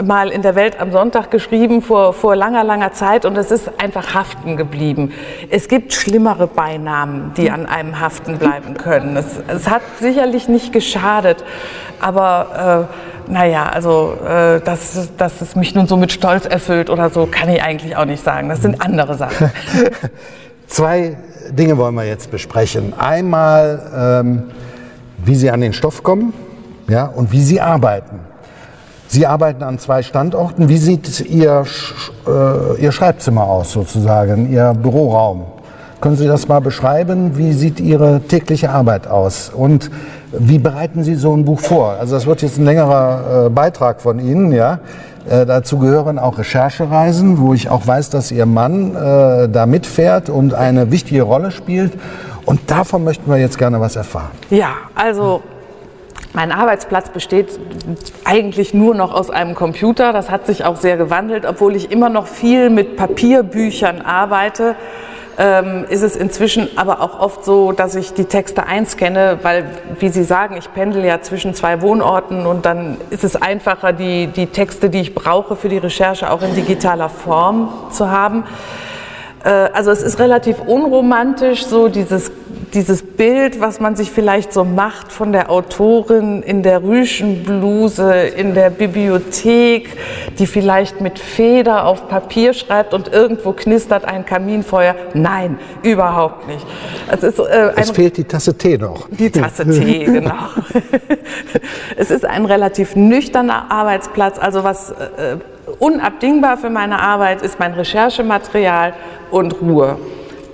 [0.05, 3.81] mal in der Welt am Sonntag geschrieben vor, vor langer, langer Zeit und es ist
[3.81, 5.15] einfach haften geblieben.
[5.49, 9.17] Es gibt schlimmere Beinamen, die an einem haften bleiben können.
[9.17, 11.43] Es, es hat sicherlich nicht geschadet,
[11.99, 12.89] aber
[13.27, 17.25] äh, naja, also äh, dass, dass es mich nun so mit Stolz erfüllt oder so,
[17.25, 18.51] kann ich eigentlich auch nicht sagen.
[18.51, 19.51] Das sind andere Sachen.
[20.67, 21.17] Zwei
[21.51, 22.93] Dinge wollen wir jetzt besprechen.
[22.99, 24.43] Einmal, ähm,
[25.25, 26.33] wie Sie an den Stoff kommen
[26.89, 28.21] ja, und wie Sie arbeiten.
[29.09, 30.69] Sie arbeiten an zwei Standorten.
[30.69, 31.65] Wie sieht Ihr,
[32.27, 35.45] äh, Ihr Schreibzimmer aus sozusagen, Ihr Büroraum?
[36.01, 37.39] Können Sie das mal beschreiben?
[37.39, 39.51] Wie sieht Ihre tägliche Arbeit aus?
[39.55, 39.91] Und
[40.33, 41.97] wie bereiten Sie so ein Buch vor?
[41.99, 44.81] Also das wird jetzt ein längerer äh, Beitrag von Ihnen, ja.
[45.29, 50.31] Äh, dazu gehören auch Recherchereisen, wo ich auch weiß, dass Ihr Mann äh, da mitfährt
[50.31, 51.93] und eine wichtige Rolle spielt.
[52.45, 54.31] Und davon möchten wir jetzt gerne was erfahren.
[54.51, 55.43] Ja, also
[56.33, 57.59] mein Arbeitsplatz besteht
[58.25, 60.13] eigentlich nur noch aus einem Computer.
[60.13, 64.77] Das hat sich auch sehr gewandelt, obwohl ich immer noch viel mit Papierbüchern arbeite
[65.39, 69.65] ähm, ist es inzwischen aber auch oft so, dass ich die Texte einscanne, weil,
[69.99, 74.29] wie Sie sagen, ich pendel ja zwischen zwei Wohnorten und dann ist es einfacher, die,
[74.29, 78.45] die Texte, die ich brauche für die Recherche, auch in digitaler Form zu haben.
[79.47, 82.33] Äh, also es ist relativ unromantisch, so dieses
[82.75, 88.55] dieses Bild, was man sich vielleicht so macht von der Autorin in der Rüschenbluse, in
[88.55, 89.97] der Bibliothek,
[90.39, 94.95] die vielleicht mit Feder auf Papier schreibt und irgendwo knistert ein Kaminfeuer.
[95.15, 96.67] Nein, überhaupt nicht.
[97.11, 99.09] Es, ist, äh, es fehlt die Tasse Tee noch.
[99.11, 100.51] Die Tasse Tee, genau.
[101.97, 105.39] es ist ein relativ nüchterner Arbeitsplatz, also was äh,
[105.79, 108.95] unabdingbar für meine Arbeit ist mein Recherchematerial
[109.31, 109.99] und Ruhe.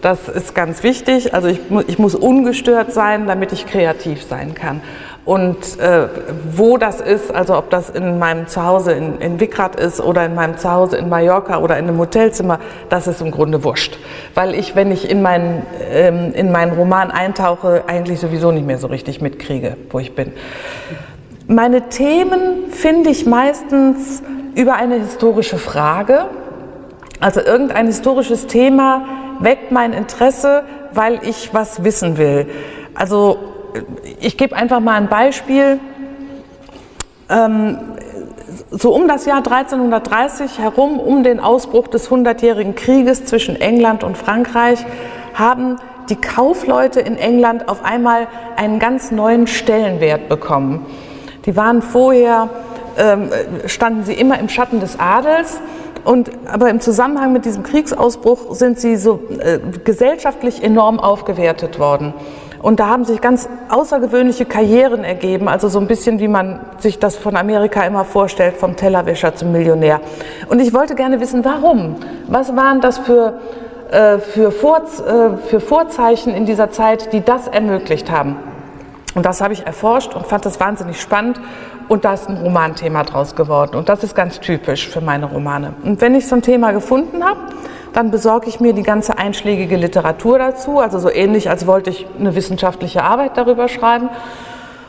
[0.01, 1.33] Das ist ganz wichtig.
[1.33, 4.81] Also ich, ich muss ungestört sein, damit ich kreativ sein kann.
[5.25, 6.09] Und äh,
[6.51, 10.35] wo das ist, also ob das in meinem Zuhause in, in Wickrad ist oder in
[10.35, 12.59] meinem Zuhause in Mallorca oder in einem Hotelzimmer,
[12.89, 13.99] das ist im Grunde wurscht.
[14.35, 18.79] Weil ich, wenn ich in meinen, ähm, in meinen Roman eintauche, eigentlich sowieso nicht mehr
[18.79, 20.33] so richtig mitkriege, wo ich bin.
[21.47, 26.27] Meine Themen finde ich meistens über eine historische Frage,
[27.21, 29.05] also irgendein historisches Thema,
[29.39, 32.47] weckt mein Interesse, weil ich was wissen will.
[32.95, 33.39] Also
[34.21, 35.81] ich gebe einfach mal ein Beispiel.
[37.29, 37.79] Ähm,
[38.71, 44.17] so um das Jahr 1330 herum, um den Ausbruch des Hundertjährigen Krieges zwischen England und
[44.17, 44.85] Frankreich,
[45.35, 45.77] haben
[46.09, 50.87] die Kaufleute in England auf einmal einen ganz neuen Stellenwert bekommen.
[51.47, 52.51] Die waren vorher,
[52.99, 53.31] ähm,
[53.67, 55.61] standen sie immer im Schatten des Adels
[56.05, 62.13] und, aber im Zusammenhang mit diesem Kriegsausbruch sind sie so äh, gesellschaftlich enorm aufgewertet worden.
[62.61, 67.01] Und da haben sich ganz außergewöhnliche Karrieren ergeben, also so ein bisschen wie man sich
[67.01, 70.01] das von Amerika immer vorstellt, vom Tellerwäscher zum Millionär.
[70.49, 71.97] Und ich wollte gerne wissen, warum?
[72.29, 73.41] Was waren das für,
[73.91, 78.37] äh, für, Vor, äh, für Vorzeichen in dieser Zeit, die das ermöglicht haben?
[79.15, 81.39] Und das habe ich erforscht und fand das wahnsinnig spannend
[81.93, 83.77] und da ist ein Romanthema draus geworden.
[83.77, 85.75] Und das ist ganz typisch für meine Romane.
[85.85, 87.39] Und wenn ich so ein Thema gefunden habe,
[87.93, 92.07] dann besorge ich mir die ganze einschlägige Literatur dazu, also so ähnlich, als wollte ich
[92.19, 94.09] eine wissenschaftliche Arbeit darüber schreiben.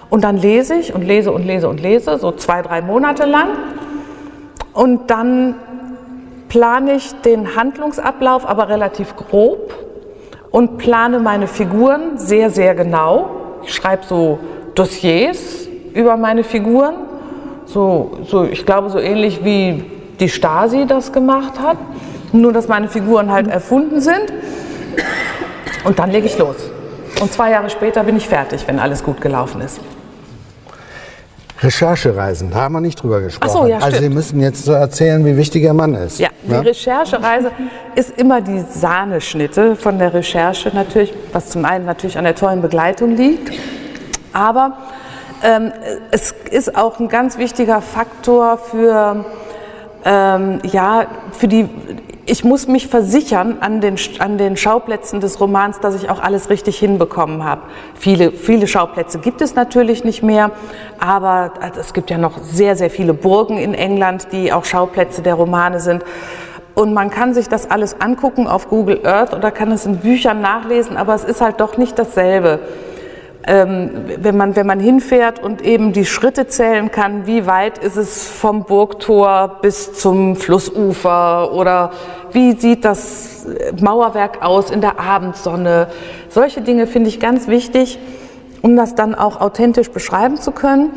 [0.09, 3.49] Und dann lese ich und lese und lese und lese, so zwei, drei Monate lang.
[4.71, 5.55] Und dann
[6.47, 9.73] plane ich den Handlungsablauf aber relativ grob
[10.51, 13.29] und plane meine Figuren sehr, sehr genau.
[13.63, 14.39] Ich schreibe so
[14.73, 16.95] Dossiers, über meine Figuren.
[17.65, 19.83] So, so, ich glaube, so ähnlich wie
[20.19, 21.77] die Stasi das gemacht hat.
[22.31, 24.33] Nur, dass meine Figuren halt erfunden sind.
[25.83, 26.55] Und dann lege ich los.
[27.21, 29.79] Und zwei Jahre später bin ich fertig, wenn alles gut gelaufen ist.
[31.63, 33.51] Recherchereisen, da haben wir nicht drüber gesprochen.
[33.55, 36.19] Ach so, ja, also Sie müssen jetzt so erzählen, wie wichtig Ihr Mann ist.
[36.19, 36.59] Ja, die ja?
[36.59, 37.51] Recherchereise
[37.95, 42.61] ist immer die Sahneschnitte von der Recherche natürlich, was zum einen natürlich an der tollen
[42.61, 43.51] Begleitung liegt,
[44.33, 44.77] aber
[46.11, 49.25] es ist auch ein ganz wichtiger Faktor für,
[50.05, 51.67] ähm, ja, für die,
[52.25, 56.49] ich muss mich versichern an den, an den Schauplätzen des Romans, dass ich auch alles
[56.49, 57.63] richtig hinbekommen habe.
[57.95, 60.51] Viele, viele Schauplätze gibt es natürlich nicht mehr,
[60.97, 65.33] aber es gibt ja noch sehr, sehr viele Burgen in England, die auch Schauplätze der
[65.33, 66.05] Romane sind.
[66.73, 70.39] Und man kann sich das alles angucken auf Google Earth oder kann es in Büchern
[70.39, 72.61] nachlesen, aber es ist halt doch nicht dasselbe
[73.45, 77.97] ähm, wenn, man, wenn man hinfährt und eben die Schritte zählen kann, wie weit ist
[77.97, 81.91] es vom Burgtor bis zum Flussufer oder
[82.31, 83.45] wie sieht das
[83.79, 85.87] Mauerwerk aus in der Abendsonne.
[86.29, 87.99] Solche Dinge finde ich ganz wichtig,
[88.61, 90.91] um das dann auch authentisch beschreiben zu können.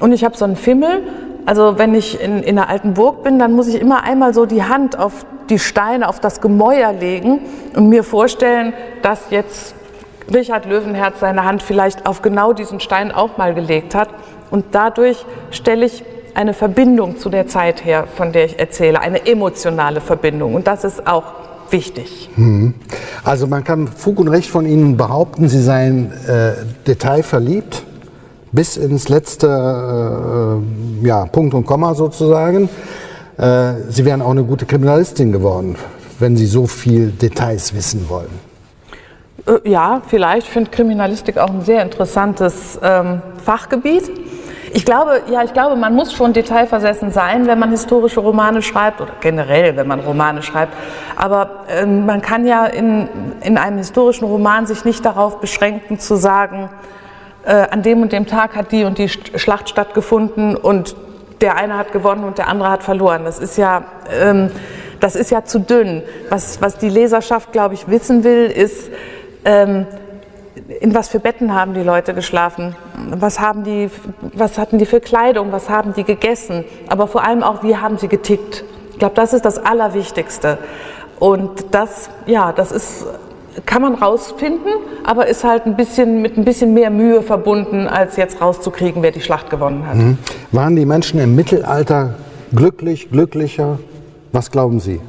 [0.00, 1.02] Und ich habe so einen Fimmel,
[1.46, 4.46] also wenn ich in, in einer alten Burg bin, dann muss ich immer einmal so
[4.46, 7.40] die Hand auf die Steine, auf das Gemäuer legen
[7.74, 9.74] und mir vorstellen, dass jetzt
[10.34, 14.08] Richard Löwenherz seine Hand vielleicht auf genau diesen Stein auch mal gelegt hat.
[14.50, 19.26] Und dadurch stelle ich eine Verbindung zu der Zeit her, von der ich erzähle, eine
[19.26, 20.54] emotionale Verbindung.
[20.54, 21.24] Und das ist auch
[21.70, 22.30] wichtig.
[22.36, 22.74] Mhm.
[23.24, 26.52] Also man kann Fug und Recht von Ihnen behaupten, Sie seien äh,
[26.86, 27.82] detailverliebt,
[28.52, 29.48] bis ins letzte
[31.02, 32.68] äh, ja, Punkt und Komma sozusagen.
[33.36, 35.76] Äh, Sie wären auch eine gute Kriminalistin geworden,
[36.18, 38.47] wenn Sie so viel Details wissen wollen.
[39.48, 40.46] Äh, ja, vielleicht.
[40.46, 44.10] Ich finde Kriminalistik auch ein sehr interessantes ähm, Fachgebiet.
[44.74, 49.00] Ich glaube, ja, ich glaube, man muss schon detailversessen sein, wenn man historische Romane schreibt
[49.00, 50.74] oder generell, wenn man Romane schreibt.
[51.16, 53.08] Aber ähm, man kann ja in,
[53.40, 56.68] in einem historischen Roman sich nicht darauf beschränken zu sagen,
[57.46, 60.94] äh, an dem und dem Tag hat die und die Schlacht stattgefunden und
[61.40, 63.24] der eine hat gewonnen und der andere hat verloren.
[63.24, 63.84] Das ist ja,
[64.20, 64.50] ähm,
[65.00, 66.02] das ist ja zu dünn.
[66.28, 68.90] Was, was die Leserschaft, glaube ich, wissen will, ist,
[69.44, 69.86] ähm,
[70.80, 72.74] in was für Betten haben die Leute geschlafen?
[73.10, 73.90] Was, haben die,
[74.34, 75.52] was hatten die für Kleidung?
[75.52, 76.64] Was haben die gegessen?
[76.88, 78.64] Aber vor allem auch, wie haben sie getickt?
[78.92, 80.58] Ich glaube, das ist das Allerwichtigste.
[81.18, 83.06] Und das, ja, das ist,
[83.66, 84.72] kann man rausfinden,
[85.04, 89.10] aber ist halt ein bisschen mit ein bisschen mehr Mühe verbunden, als jetzt rauszukriegen, wer
[89.10, 89.96] die Schlacht gewonnen hat.
[89.96, 90.18] Mhm.
[90.52, 92.14] Waren die Menschen im Mittelalter
[92.54, 93.78] glücklich, glücklicher?
[94.32, 95.00] Was glauben Sie?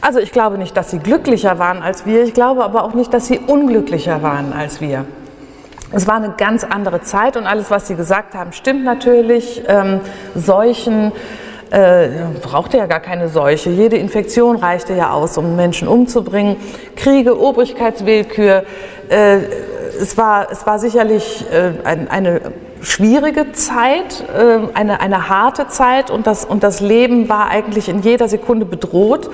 [0.00, 2.24] Also ich glaube nicht, dass sie glücklicher waren als wir.
[2.24, 5.04] Ich glaube aber auch nicht, dass sie unglücklicher waren als wir.
[5.92, 9.62] Es war eine ganz andere Zeit und alles, was Sie gesagt haben, stimmt natürlich.
[9.66, 10.00] Ähm,
[10.36, 11.10] Seuchen
[11.70, 12.08] äh,
[12.42, 13.70] brauchte ja gar keine Seuche.
[13.70, 16.56] Jede Infektion reichte ja aus, um Menschen umzubringen.
[16.94, 18.62] Kriege, Obrigkeitswillkür.
[19.08, 19.38] Äh,
[20.00, 22.40] es, war, es war sicherlich äh, ein, eine
[22.82, 28.02] schwierige Zeit, äh, eine, eine harte Zeit und das, und das Leben war eigentlich in
[28.02, 29.28] jeder Sekunde bedroht.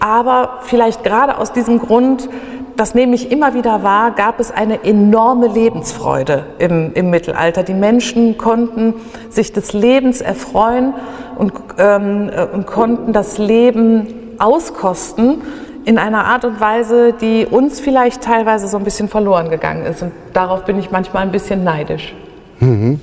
[0.00, 2.28] Aber vielleicht gerade aus diesem Grund,
[2.76, 7.62] das nehme ich immer wieder wahr, gab es eine enorme Lebensfreude im, im Mittelalter.
[7.62, 8.94] Die Menschen konnten
[9.30, 10.94] sich des Lebens erfreuen
[11.36, 15.42] und, ähm, und konnten das Leben auskosten
[15.84, 20.02] in einer Art und Weise, die uns vielleicht teilweise so ein bisschen verloren gegangen ist.
[20.02, 22.14] Und darauf bin ich manchmal ein bisschen neidisch.
[22.60, 23.00] Mhm.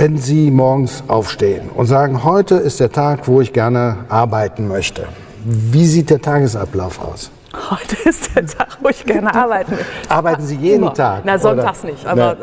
[0.00, 5.08] Wenn Sie morgens aufstehen und sagen, heute ist der Tag, wo ich gerne arbeiten möchte,
[5.44, 7.32] wie sieht der Tagesablauf aus?
[7.68, 9.84] Heute ist der Tag, wo ich gerne arbeiten will.
[10.08, 10.94] Arbeiten Sie jeden Immer.
[10.94, 11.22] Tag?
[11.24, 11.90] Na, sonntags oder?
[11.92, 12.36] nicht, aber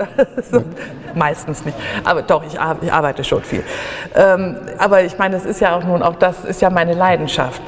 [1.15, 1.77] meistens nicht.
[2.03, 3.63] Aber doch, ich, ich arbeite schon viel.
[4.15, 7.61] Ähm, aber ich meine, es ist ja auch nun auch das ist ja meine Leidenschaft.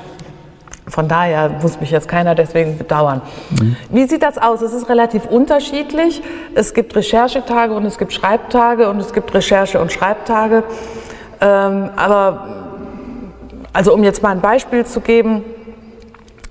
[0.90, 3.22] Von daher muss mich jetzt keiner deswegen bedauern.
[3.50, 3.76] Mhm.
[3.90, 4.62] Wie sieht das aus?
[4.62, 6.22] Es ist relativ unterschiedlich.
[6.56, 10.64] Es gibt Recherchetage und es gibt Schreibtage und es gibt Recherche- und Schreibtage.
[11.42, 12.48] Ähm, aber,
[13.74, 15.44] also um jetzt mal ein Beispiel zu geben,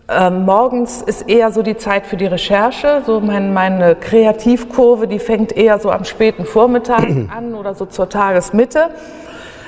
[0.08, 3.02] ähm, morgens ist eher so die Zeit für die Recherche.
[3.06, 8.10] So mein, meine Kreativkurve, die fängt eher so am späten Vormittag an oder so zur
[8.10, 8.90] Tagesmitte.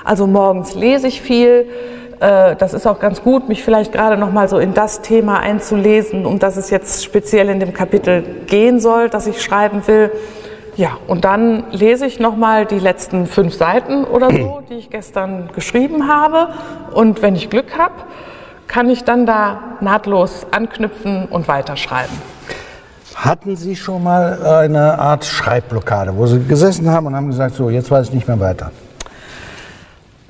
[0.04, 1.66] Also morgens lese ich viel
[2.20, 6.26] das ist auch ganz gut, mich vielleicht gerade noch mal so in das Thema einzulesen,
[6.26, 10.10] um das es jetzt speziell in dem Kapitel gehen soll, das ich schreiben will.
[10.76, 14.90] Ja, und dann lese ich noch mal die letzten fünf Seiten oder so, die ich
[14.90, 16.48] gestern geschrieben habe.
[16.92, 17.94] Und wenn ich Glück habe,
[18.68, 22.16] kann ich dann da nahtlos anknüpfen und weiterschreiben.
[23.16, 27.70] Hatten Sie schon mal eine Art Schreibblockade, wo Sie gesessen haben und haben gesagt, so,
[27.70, 28.70] jetzt weiß ich nicht mehr weiter?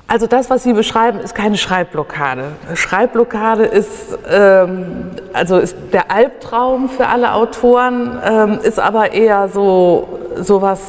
[0.09, 2.45] Also das, was Sie beschreiben, ist keine Schreibblockade.
[2.73, 10.19] Schreibblockade ist, ähm, also ist der Albtraum für alle Autoren, ähm, ist aber eher so
[10.35, 10.79] sowas.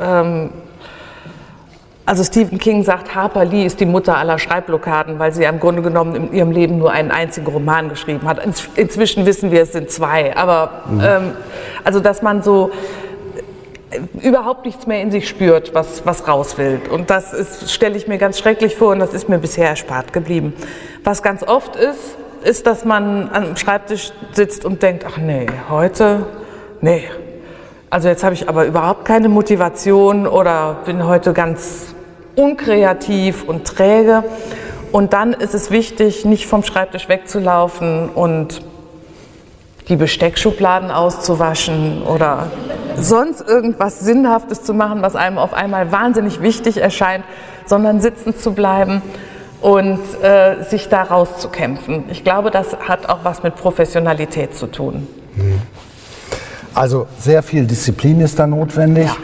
[0.00, 0.50] Ähm,
[2.06, 5.82] also Stephen King sagt, Harper Lee ist die Mutter aller Schreibblockaden, weil sie im Grunde
[5.82, 8.38] genommen in ihrem Leben nur einen einzigen Roman geschrieben hat.
[8.76, 10.36] Inzwischen wissen wir, es sind zwei.
[10.36, 11.00] Aber mhm.
[11.02, 11.32] ähm,
[11.82, 12.70] also dass man so
[14.20, 16.80] überhaupt nichts mehr in sich spürt, was, was raus will.
[16.90, 20.52] Und das stelle ich mir ganz schrecklich vor und das ist mir bisher erspart geblieben.
[21.04, 26.26] Was ganz oft ist, ist, dass man am Schreibtisch sitzt und denkt, ach nee, heute,
[26.80, 27.04] nee.
[27.90, 31.94] Also jetzt habe ich aber überhaupt keine Motivation oder bin heute ganz
[32.36, 34.24] unkreativ und träge.
[34.92, 38.62] Und dann ist es wichtig, nicht vom Schreibtisch wegzulaufen und
[39.88, 42.50] die Besteckschubladen auszuwaschen oder
[42.96, 47.24] sonst irgendwas Sinnhaftes zu machen, was einem auf einmal wahnsinnig wichtig erscheint,
[47.66, 49.02] sondern sitzen zu bleiben
[49.60, 52.04] und äh, sich da rauszukämpfen.
[52.10, 55.06] Ich glaube, das hat auch was mit Professionalität zu tun.
[56.74, 59.06] Also sehr viel Disziplin ist da notwendig.
[59.06, 59.16] Ja.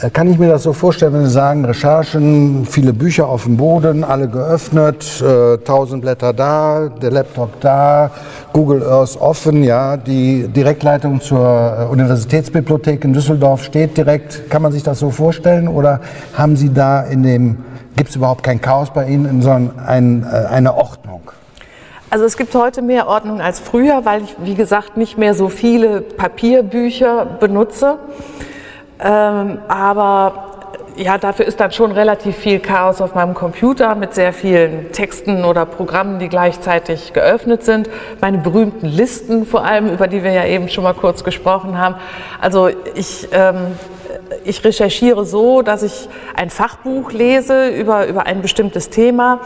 [0.00, 3.56] Äh, kann ich mir das so vorstellen, wenn Sie sagen, Recherchen, viele Bücher auf dem
[3.56, 8.10] Boden, alle geöffnet, äh, tausend Blätter da, der Laptop da,
[8.52, 14.50] Google Earth offen, ja, die Direktleitung zur äh, Universitätsbibliothek in Düsseldorf steht direkt.
[14.50, 16.00] Kann man sich das so vorstellen oder
[16.34, 17.64] haben Sie da in dem,
[17.96, 21.22] gibt es überhaupt kein Chaos bei Ihnen, sondern ein, eine Ordnung?
[22.10, 25.48] Also es gibt heute mehr Ordnung als früher, weil ich, wie gesagt, nicht mehr so
[25.48, 27.98] viele Papierbücher benutze.
[28.98, 30.46] Ähm, aber
[30.96, 35.44] ja, dafür ist dann schon relativ viel Chaos auf meinem Computer mit sehr vielen Texten
[35.44, 37.90] oder Programmen, die gleichzeitig geöffnet sind.
[38.20, 41.96] Meine berühmten Listen vor allem, über die wir ja eben schon mal kurz gesprochen haben.
[42.40, 43.76] Also ich, ähm,
[44.44, 49.40] ich recherchiere so, dass ich ein Fachbuch lese über, über ein bestimmtes Thema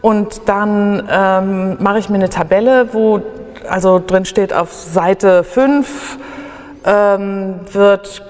[0.00, 3.20] und dann ähm, mache ich mir eine Tabelle, wo
[3.68, 6.22] also drin steht auf Seite 5 ähm,
[6.84, 8.22] wird,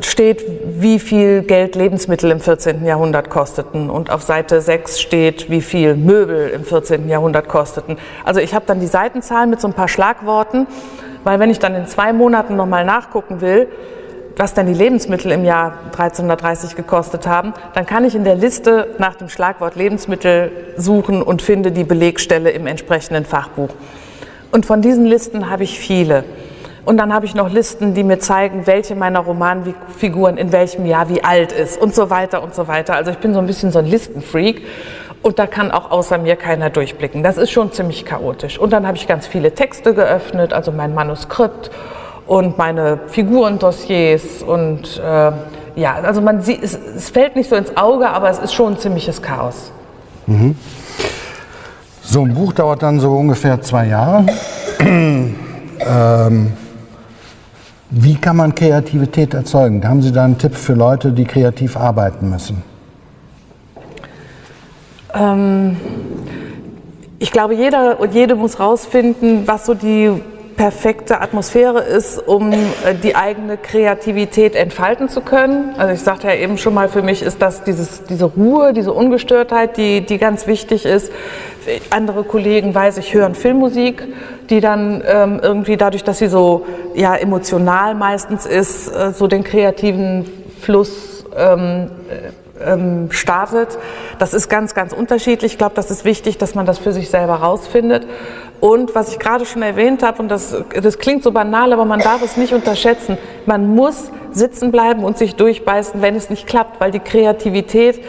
[0.00, 2.84] steht, wie viel Geld Lebensmittel im 14.
[2.84, 3.90] Jahrhundert kosteten.
[3.90, 7.08] Und auf Seite 6 steht, wie viel Möbel im 14.
[7.08, 7.98] Jahrhundert kosteten.
[8.24, 10.66] Also ich habe dann die Seitenzahlen mit so ein paar Schlagworten,
[11.24, 13.68] weil wenn ich dann in zwei Monaten nochmal nachgucken will,
[14.36, 18.94] was denn die Lebensmittel im Jahr 1330 gekostet haben, dann kann ich in der Liste
[18.98, 23.70] nach dem Schlagwort Lebensmittel suchen und finde die Belegstelle im entsprechenden Fachbuch.
[24.50, 26.24] Und von diesen Listen habe ich viele.
[26.84, 31.08] Und dann habe ich noch Listen, die mir zeigen, welche meiner Romanfiguren in welchem Jahr
[31.08, 32.94] wie alt ist und so weiter und so weiter.
[32.94, 34.62] Also ich bin so ein bisschen so ein Listenfreak
[35.22, 37.22] und da kann auch außer mir keiner durchblicken.
[37.22, 38.58] Das ist schon ziemlich chaotisch.
[38.58, 41.70] Und dann habe ich ganz viele Texte geöffnet, also mein Manuskript
[42.26, 45.32] und meine Figurendossiers und äh,
[45.74, 48.74] ja, also man sieht, es, es, fällt nicht so ins Auge, aber es ist schon
[48.74, 49.70] ein ziemliches Chaos.
[50.26, 50.56] Mhm.
[52.02, 54.26] So ein Buch dauert dann so ungefähr zwei Jahre.
[54.80, 56.52] ähm,
[57.94, 59.86] wie kann man Kreativität erzeugen?
[59.86, 62.62] Haben Sie da einen Tipp für Leute, die kreativ arbeiten müssen?
[65.12, 65.76] Ähm,
[67.18, 70.10] ich glaube, jeder und jede muss rausfinden, was so die
[70.62, 75.74] perfekte Atmosphäre ist, um äh, die eigene Kreativität entfalten zu können.
[75.76, 78.92] Also ich sagte ja eben schon mal, für mich ist das dieses, diese Ruhe, diese
[78.92, 81.10] Ungestörtheit, die, die ganz wichtig ist.
[81.90, 84.06] Andere Kollegen weiß ich hören Filmmusik,
[84.50, 89.42] die dann ähm, irgendwie dadurch, dass sie so ja, emotional meistens ist, äh, so den
[89.42, 93.78] kreativen Fluss ähm, äh, ähm, startet.
[94.18, 95.52] Das ist ganz, ganz unterschiedlich.
[95.52, 98.06] Ich glaube, das ist wichtig, dass man das für sich selber rausfindet.
[98.60, 102.00] Und was ich gerade schon erwähnt habe, und das, das klingt so banal, aber man
[102.00, 106.80] darf es nicht unterschätzen, man muss sitzen bleiben und sich durchbeißen, wenn es nicht klappt,
[106.80, 108.00] weil die Kreativität,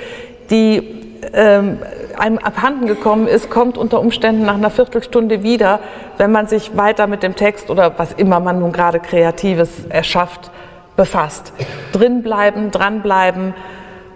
[0.49, 1.79] die ähm,
[2.17, 5.79] einem abhanden gekommen ist, kommt unter Umständen nach einer Viertelstunde wieder,
[6.17, 10.51] wenn man sich weiter mit dem Text oder was immer man nun gerade Kreatives erschafft,
[10.95, 11.53] befasst.
[11.91, 13.53] Drinbleiben, dranbleiben,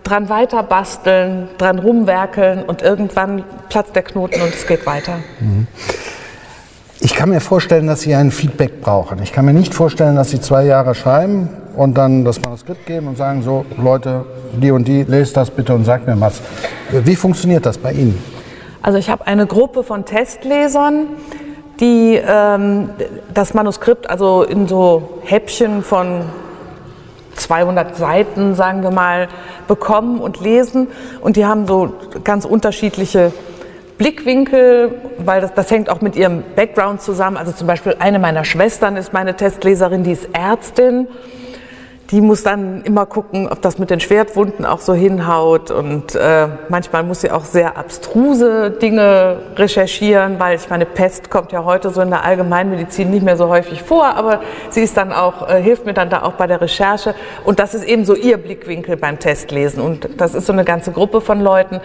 [0.08, 5.20] dran weiter basteln, dran rumwerkeln und irgendwann platzt der Knoten und es geht weiter.
[5.40, 5.68] Mhm.
[7.00, 9.22] Ich kann mir vorstellen, dass Sie ein Feedback brauchen.
[9.22, 13.08] Ich kann mir nicht vorstellen, dass Sie zwei Jahre schreiben und dann das Manuskript geben
[13.08, 14.26] und sagen, so Leute,
[14.60, 16.42] die und die, lest das bitte und sagt mir was.
[16.92, 18.18] Wie funktioniert das bei Ihnen?
[18.82, 21.08] Also ich habe eine Gruppe von Testlesern,
[21.80, 22.90] die ähm,
[23.34, 26.22] das Manuskript also in so Häppchen von
[27.38, 29.28] 200 Seiten, sagen wir mal,
[29.68, 30.88] bekommen und lesen.
[31.22, 31.94] Und die haben so
[32.24, 33.32] ganz unterschiedliche
[33.98, 37.38] Blickwinkel, weil das, das hängt auch mit ihrem Background zusammen.
[37.38, 41.08] Also zum Beispiel eine meiner Schwestern ist meine Testleserin, die ist Ärztin
[42.12, 45.72] die muss dann immer gucken, ob das mit den Schwertwunden auch so hinhaut.
[45.72, 51.52] Und äh, manchmal muss sie auch sehr abstruse Dinge recherchieren, weil ich meine, Pest kommt
[51.52, 54.40] ja heute so in der Allgemeinmedizin nicht mehr so häufig vor, aber
[54.70, 57.14] sie ist dann auch, äh, hilft mir dann da auch bei der Recherche.
[57.44, 59.82] Und das ist eben so ihr Blickwinkel beim Testlesen.
[59.82, 61.82] Und das ist so eine ganze Gruppe von Leuten.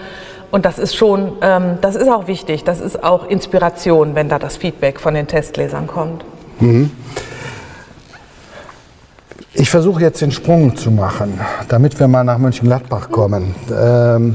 [0.52, 2.62] Und das ist schon, ähm, das ist auch wichtig.
[2.62, 6.24] Das ist auch Inspiration, wenn da das Feedback von den Testlesern kommt.
[6.60, 6.90] Mhm.
[9.54, 11.38] Ich versuche jetzt den Sprung zu machen,
[11.68, 13.54] damit wir mal nach Mönchengladbach kommen.
[13.70, 14.34] Ähm,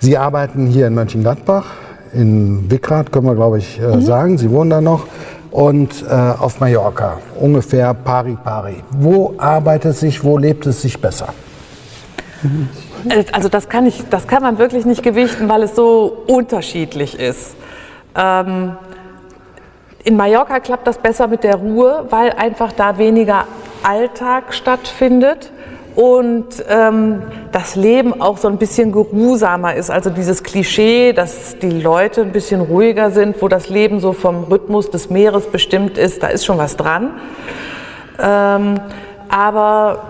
[0.00, 1.66] Sie arbeiten hier in Mönchengladbach,
[2.12, 4.38] in Wickrath können wir glaube ich äh, sagen.
[4.38, 5.06] Sie wohnen da noch.
[5.50, 8.82] Und äh, auf Mallorca, ungefähr pari pari.
[8.92, 11.34] Wo arbeitet es sich, wo lebt es sich besser?
[13.10, 17.20] Äh, Also das kann, ich, das kann man wirklich nicht gewichten, weil es so unterschiedlich
[17.20, 17.54] ist.
[18.16, 18.72] Ähm,
[20.04, 23.44] in Mallorca klappt das besser mit der Ruhe, weil einfach da weniger
[23.84, 25.50] Alltag stattfindet
[25.94, 27.22] und ähm,
[27.52, 29.90] das Leben auch so ein bisschen geruhsamer ist.
[29.90, 34.44] Also dieses Klischee, dass die Leute ein bisschen ruhiger sind, wo das Leben so vom
[34.44, 37.10] Rhythmus des Meeres bestimmt ist, da ist schon was dran.
[38.18, 38.80] Ähm,
[39.28, 40.04] aber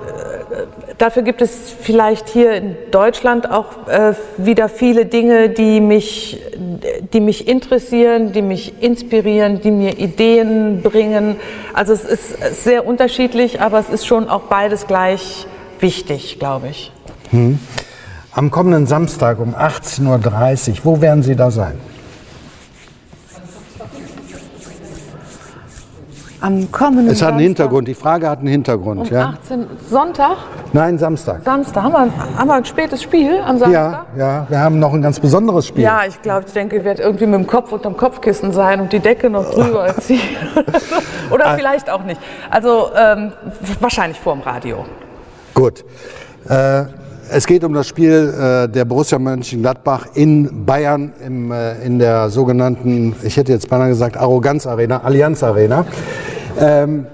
[0.50, 1.50] äh, dafür gibt es
[1.80, 6.40] vielleicht hier in Deutschland auch äh, wieder viele Dinge, die mich,
[7.12, 11.36] die mich interessieren, die mich inspirieren, die mir Ideen bringen.
[11.74, 15.46] Also es ist sehr unterschiedlich, aber es ist schon auch beides gleich
[15.80, 16.92] wichtig, glaube ich.
[18.30, 21.80] Am kommenden Samstag um 18.30 Uhr, wo werden Sie da sein?
[26.42, 29.00] Am kommenden Es hat einen Samstag Hintergrund, die Frage hat einen Hintergrund.
[29.00, 29.34] Um Ja?
[29.42, 30.36] 18 Sonntag,
[30.72, 31.42] Nein, Samstag.
[31.44, 31.82] Samstag.
[31.84, 33.72] Haben wir, haben wir ein spätes Spiel am Samstag?
[33.72, 35.84] Ja, ja, wir haben noch ein ganz besonderes Spiel.
[35.84, 38.92] Ja, ich glaube, ich denke, ich werde irgendwie mit dem Kopf unterm Kopfkissen sein und
[38.92, 40.20] die Decke noch drüber ziehen.
[40.92, 41.34] Ah.
[41.34, 42.20] Oder vielleicht auch nicht.
[42.50, 43.32] Also ähm,
[43.80, 44.84] wahrscheinlich vorm Radio.
[45.54, 45.84] Gut.
[46.48, 46.84] Äh,
[47.30, 52.28] es geht um das Spiel äh, der Borussia Mönchengladbach in Bayern im, äh, in der
[52.28, 55.86] sogenannten, ich hätte jetzt beinahe gesagt, Arroganz Arena, Allianz Arena.
[56.60, 57.06] Ähm,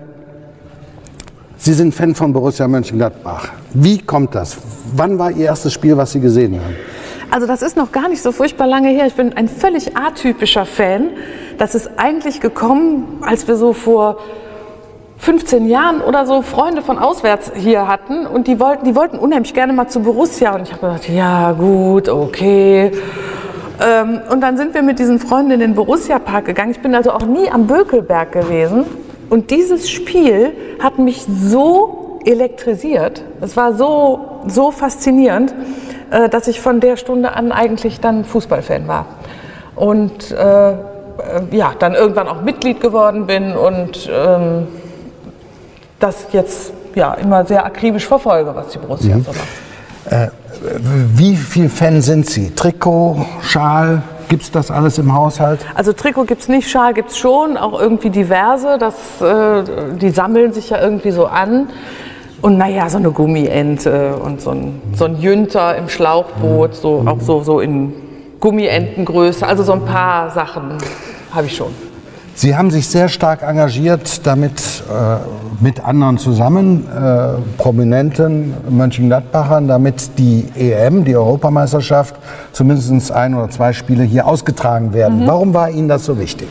[1.61, 3.49] Sie sind Fan von Borussia Mönchengladbach.
[3.75, 4.57] Wie kommt das?
[4.95, 6.77] Wann war Ihr erstes Spiel, was Sie gesehen haben?
[7.31, 9.07] Also das ist noch gar nicht so furchtbar lange her.
[9.07, 11.11] Ich bin ein völlig atypischer Fan.
[11.59, 14.19] Das ist eigentlich gekommen, als wir so vor
[15.19, 19.53] 15 Jahren oder so Freunde von auswärts hier hatten und die wollten, die wollten unheimlich
[19.53, 22.93] gerne mal zu Borussia und ich habe gedacht, ja gut, okay.
[23.81, 26.71] Ähm, und dann sind wir mit diesen Freunden in den Borussia-Park gegangen.
[26.71, 28.87] Ich bin also auch nie am Bökelberg gewesen
[29.31, 33.23] und dieses Spiel hat mich so elektrisiert.
[33.41, 35.55] Es war so, so faszinierend,
[36.11, 39.07] äh, dass ich von der Stunde an eigentlich dann Fußballfan war.
[39.77, 40.77] Und äh, äh,
[41.53, 44.69] ja, dann irgendwann auch Mitglied geworden bin und ähm,
[45.99, 50.33] das jetzt ja immer sehr akribisch verfolge, was die Borussia so macht.
[51.15, 52.51] Wie viel Fan sind Sie?
[52.55, 55.61] Trikot, Schal, gibt es das alles im Haushalt?
[55.75, 58.79] Also Trikot gibt es nicht, Schal gibt es schon, auch irgendwie diverse.
[58.79, 59.63] Das, äh,
[59.97, 61.69] die sammeln sich ja irgendwie so an.
[62.41, 67.21] Und naja, so eine Gummiente und so ein, so ein Jünter im Schlauchboot, so, auch
[67.21, 67.93] so, so in
[68.39, 69.47] Gummientengröße.
[69.47, 70.79] Also so ein paar Sachen
[71.33, 71.88] habe ich schon.
[72.39, 74.53] Sie haben sich sehr stark engagiert, damit
[74.89, 75.17] äh,
[75.61, 82.15] mit anderen zusammen, äh, prominenten Mönchengladbachern, damit die EM, die Europameisterschaft,
[82.53, 85.25] zumindest ein oder zwei Spiele hier ausgetragen werden.
[85.27, 86.47] Warum war Ihnen das so wichtig?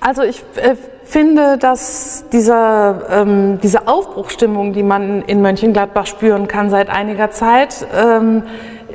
[0.00, 6.70] Also ich äh, finde, dass dieser, ähm, diese Aufbruchsstimmung, die man in Mönchengladbach spüren kann
[6.70, 8.44] seit einiger Zeit, ähm,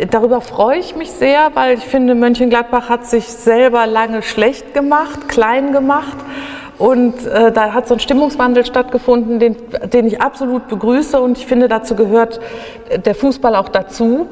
[0.10, 5.28] darüber freue ich mich sehr, weil ich finde, Mönchengladbach hat sich selber lange schlecht gemacht,
[5.28, 6.18] klein gemacht.
[6.80, 9.56] Und äh, da hat so ein Stimmungswandel stattgefunden, den,
[9.94, 11.20] den ich absolut begrüße.
[11.22, 12.40] Und ich finde, dazu gehört
[13.06, 14.28] der Fußball auch dazu.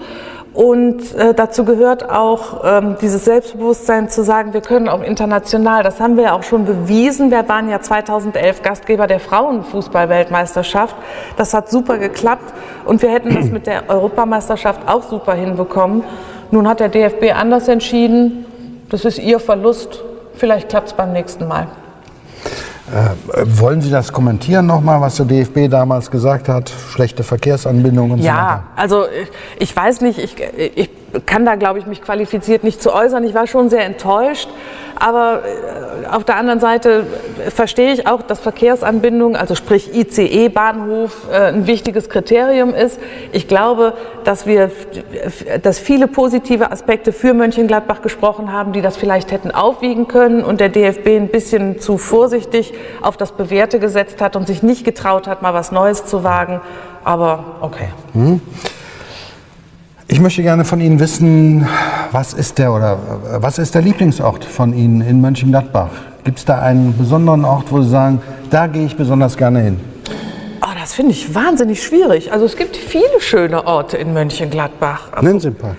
[0.53, 6.01] Und äh, dazu gehört auch ähm, dieses Selbstbewusstsein zu sagen, wir können auch international, das
[6.01, 7.31] haben wir ja auch schon bewiesen.
[7.31, 10.95] Wir waren ja 2011 Gastgeber der Frauenfußball-Weltmeisterschaft.
[11.37, 12.53] Das hat super geklappt
[12.85, 16.03] und wir hätten das mit der Europameisterschaft auch super hinbekommen.
[16.51, 18.45] Nun hat der DFB anders entschieden.
[18.89, 20.03] Das ist ihr Verlust.
[20.33, 21.67] Vielleicht klappt es beim nächsten Mal.
[22.91, 26.69] Äh, wollen Sie das kommentieren nochmal, was der DFB damals gesagt hat?
[26.69, 28.35] Schlechte Verkehrsanbindungen und so weiter?
[28.35, 29.29] Ja, also ich,
[29.69, 30.35] ich weiß nicht, ich,
[30.75, 30.89] ich
[31.25, 33.23] kann da, glaube ich, mich qualifiziert nicht zu äußern.
[33.23, 34.49] Ich war schon sehr enttäuscht,
[35.01, 37.05] aber äh, auf der anderen Seite
[37.49, 42.99] verstehe ich auch, dass Verkehrsanbindung, also sprich ICE-Bahnhof, äh, ein wichtiges Kriterium ist.
[43.31, 43.93] Ich glaube,
[44.23, 44.71] dass wir,
[45.63, 50.59] dass viele positive Aspekte für Mönchengladbach gesprochen haben, die das vielleicht hätten aufwiegen können und
[50.59, 55.27] der DFB ein bisschen zu vorsichtig auf das Bewährte gesetzt hat und sich nicht getraut
[55.27, 56.61] hat, mal was Neues zu wagen.
[57.03, 57.89] Aber okay.
[60.11, 61.65] Ich möchte gerne von Ihnen wissen,
[62.11, 62.99] was ist der oder
[63.37, 65.87] was ist der Lieblingsort von Ihnen in Mönchengladbach?
[66.25, 69.79] Gibt es da einen besonderen Ort, wo Sie sagen, da gehe ich besonders gerne hin?
[70.61, 72.33] Oh, das finde ich wahnsinnig schwierig.
[72.33, 75.13] Also es gibt viele schöne Orte in Mönchengladbach.
[75.13, 75.77] Also Nennen Sie ein paar.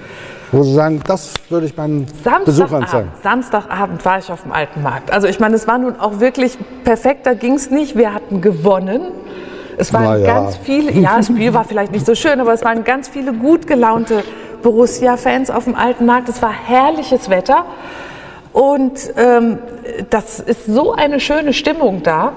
[0.51, 2.07] Wo Sie sagen, das würde ich meinen
[2.47, 3.11] Besuchern zeigen.
[3.23, 5.11] Samstagabend, Samstagabend war ich auf dem Alten Markt.
[5.13, 7.99] Also ich meine, es war nun auch wirklich perfekt, da ging es nicht.
[7.99, 9.03] Wir hatten gewonnen.
[9.77, 10.27] Es waren ja.
[10.27, 13.33] ganz viele, ja, das Spiel war vielleicht nicht so schön, aber es waren ganz viele
[13.33, 14.23] gut gelaunte
[14.63, 16.29] Borussia-Fans auf dem alten Markt.
[16.29, 17.65] Es war herrliches Wetter
[18.53, 19.59] und ähm,
[20.11, 22.33] das ist so eine schöne Stimmung da.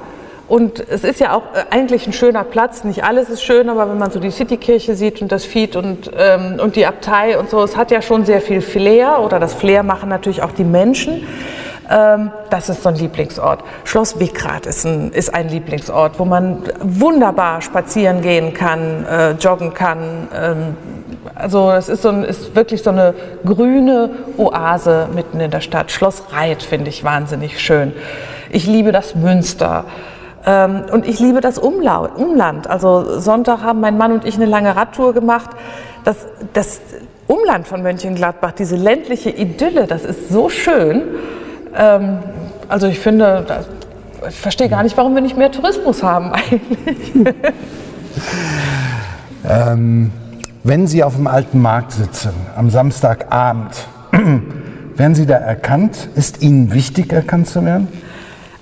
[0.47, 2.83] Und es ist ja auch äh, eigentlich ein schöner Platz.
[2.83, 6.11] Nicht alles ist schön, aber wenn man so die Citykirche sieht und das Fied und,
[6.15, 9.55] ähm, und die Abtei und so, es hat ja schon sehr viel Flair oder das
[9.55, 11.27] Flair machen natürlich auch die Menschen.
[11.89, 13.63] Ähm, das ist so ein Lieblingsort.
[13.83, 19.73] Schloss Wickrath ist ein, ist ein Lieblingsort, wo man wunderbar spazieren gehen kann, äh, joggen
[19.73, 20.27] kann.
[20.33, 20.77] Ähm,
[21.35, 23.13] also es ist, so ein, ist wirklich so eine
[23.45, 25.91] grüne Oase mitten in der Stadt.
[25.91, 27.93] Schloss Reit finde ich wahnsinnig schön.
[28.49, 29.85] Ich liebe das Münster.
[30.45, 32.67] Ähm, und ich liebe das Umland.
[32.67, 35.49] Also Sonntag haben mein Mann und ich eine lange Radtour gemacht.
[36.03, 36.17] Das,
[36.53, 36.81] das
[37.27, 41.03] Umland von Mönchengladbach, diese ländliche Idylle, das ist so schön.
[41.77, 42.19] Ähm,
[42.67, 43.45] also ich finde,
[44.27, 47.13] ich verstehe gar nicht, warum wir nicht mehr Tourismus haben eigentlich.
[49.47, 50.11] Ähm,
[50.63, 53.75] wenn Sie auf dem alten Markt sitzen, am Samstagabend,
[54.95, 56.09] werden Sie da erkannt?
[56.15, 57.87] Ist Ihnen wichtig, erkannt zu werden?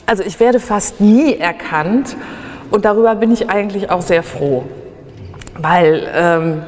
[0.06, 2.18] Also ich werde fast nie erkannt
[2.72, 4.66] und darüber bin ich eigentlich auch sehr froh,
[5.58, 6.62] weil ähm,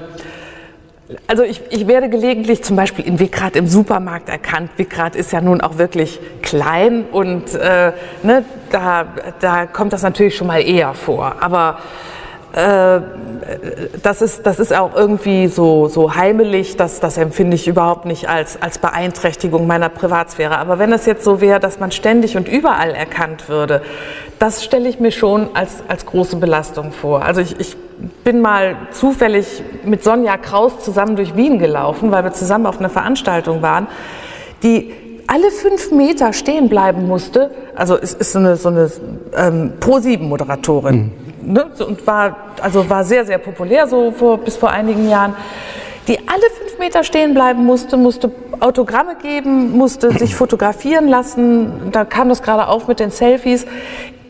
[1.27, 4.71] also ich, ich werde gelegentlich zum Beispiel in Wickrath im Supermarkt erkannt.
[4.77, 7.91] Wickrath ist ja nun auch wirklich klein und äh,
[8.23, 9.07] ne, da,
[9.39, 11.35] da kommt das natürlich schon mal eher vor.
[11.41, 11.79] Aber
[12.55, 13.01] äh,
[14.01, 18.29] das, ist, das ist auch irgendwie so, so heimelig, das, das empfinde ich überhaupt nicht
[18.29, 20.57] als, als Beeinträchtigung meiner Privatsphäre.
[20.57, 23.81] Aber wenn es jetzt so wäre, dass man ständig und überall erkannt würde,
[24.39, 27.23] das stelle ich mir schon als, als große Belastung vor.
[27.23, 27.75] Also ich, ich
[28.23, 32.89] bin mal zufällig mit Sonja Kraus zusammen durch Wien gelaufen, weil wir zusammen auf einer
[32.89, 33.87] Veranstaltung waren,
[34.63, 34.93] die
[35.27, 37.51] alle fünf Meter stehen bleiben musste.
[37.75, 38.89] Also es ist so eine, so eine
[39.35, 40.95] ähm, Pro-7-Moderatorin.
[40.95, 41.24] Mhm.
[41.45, 41.67] Ne?
[41.85, 45.35] Und war, also war sehr, sehr populär, so vor, bis vor einigen Jahren
[46.07, 48.29] die alle fünf Meter stehen bleiben musste, musste
[48.59, 51.91] Autogramme geben, musste sich fotografieren lassen.
[51.91, 53.65] Da kam das gerade auf mit den Selfies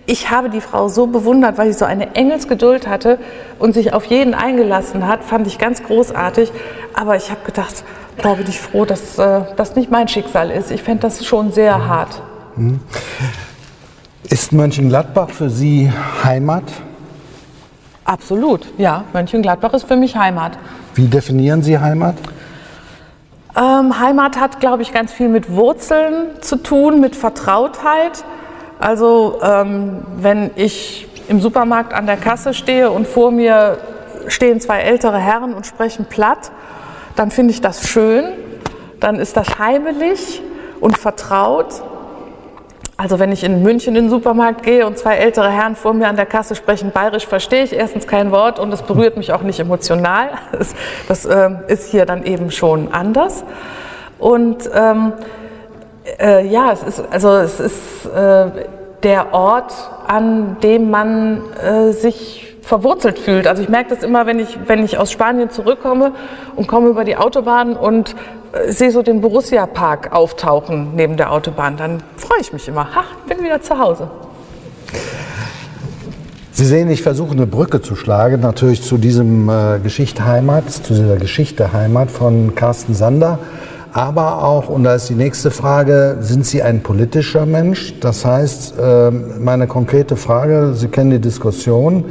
[0.08, 3.18] ich habe die Frau so bewundert, weil sie so eine Engelsgeduld hatte
[3.60, 6.52] und sich auf jeden eingelassen hat, fand ich ganz großartig.
[6.94, 7.84] Aber ich habe gedacht,
[8.22, 10.72] boah, bin ich froh, dass äh, das nicht mein Schicksal ist.
[10.72, 12.22] Ich fände das schon sehr hart.
[12.56, 12.80] Mhm.
[14.30, 15.92] Ist Mönchengladbach für Sie
[16.24, 16.64] Heimat?
[18.06, 19.04] Absolut, ja.
[19.14, 20.58] Mönchengladbach ist für mich Heimat.
[20.94, 22.16] Wie definieren Sie Heimat?
[23.58, 28.24] Ähm, Heimat hat, glaube ich, ganz viel mit Wurzeln zu tun, mit Vertrautheit.
[28.80, 33.80] Also ähm, wenn ich im Supermarkt an der Kasse stehe und vor mir
[34.28, 36.52] stehen zwei ältere Herren und sprechen platt,
[37.16, 38.26] dann finde ich das schön,
[39.00, 40.42] dann ist das heimelig
[40.80, 41.82] und vertraut.
[42.98, 46.08] Also wenn ich in München in den Supermarkt gehe und zwei ältere Herren vor mir
[46.08, 49.42] an der Kasse sprechen bayerisch, verstehe ich erstens kein Wort und es berührt mich auch
[49.42, 50.30] nicht emotional.
[50.58, 50.74] Das,
[51.10, 53.44] das äh, ist hier dann eben schon anders.
[54.18, 55.12] Und ähm,
[56.20, 58.46] äh, ja, es ist, also es ist äh,
[59.04, 59.74] der Ort,
[60.08, 63.46] an dem man äh, sich verwurzelt fühlt.
[63.46, 66.14] Also ich merke das immer, wenn ich, wenn ich aus Spanien zurückkomme
[66.56, 68.16] und komme über die Autobahn und
[68.68, 72.88] sehe so den Borussia-Park auftauchen neben der Autobahn, dann freue ich mich immer.
[72.94, 74.10] Ach, bin wieder zu Hause.
[76.52, 80.94] Sie sehen, ich versuche eine Brücke zu schlagen, natürlich zu diesem äh, Geschichte Heimat, zu
[80.94, 83.40] dieser Geschichte Heimat von Carsten Sander
[83.96, 87.94] aber auch, und da ist die nächste Frage, sind Sie ein politischer Mensch?
[88.02, 92.04] Das heißt, ähm, meine konkrete Frage, Sie kennen die Diskussion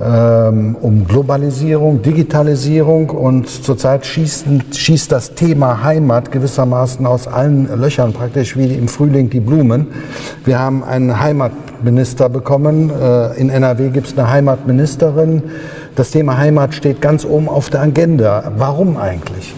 [0.00, 8.12] ähm, um Globalisierung, Digitalisierung und zurzeit schießt, schießt das Thema Heimat gewissermaßen aus allen Löchern,
[8.12, 9.88] praktisch wie im Frühling die Blumen.
[10.44, 15.42] Wir haben einen Heimatminister bekommen, äh, in NRW gibt es eine Heimatministerin.
[15.96, 18.52] Das Thema Heimat steht ganz oben auf der Agenda.
[18.56, 19.54] Warum eigentlich?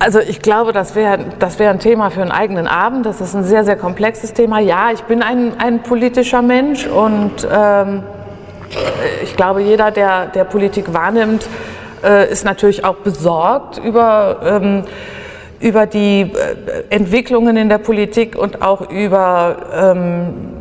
[0.00, 3.04] Also ich glaube, das wäre das wär ein Thema für einen eigenen Abend.
[3.04, 4.60] Das ist ein sehr, sehr komplexes Thema.
[4.60, 8.02] Ja, ich bin ein, ein politischer Mensch und ähm,
[9.22, 11.46] ich glaube, jeder, der, der Politik wahrnimmt,
[12.04, 14.84] äh, ist natürlich auch besorgt über, ähm,
[15.60, 20.58] über die äh, Entwicklungen in der Politik und auch über ähm,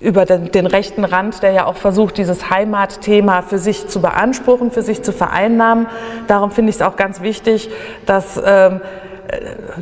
[0.00, 4.82] über den, rechten Rand, der ja auch versucht, dieses Heimatthema für sich zu beanspruchen, für
[4.82, 5.86] sich zu vereinnahmen.
[6.26, 7.70] Darum finde ich es auch ganz wichtig,
[8.04, 8.80] dass ähm,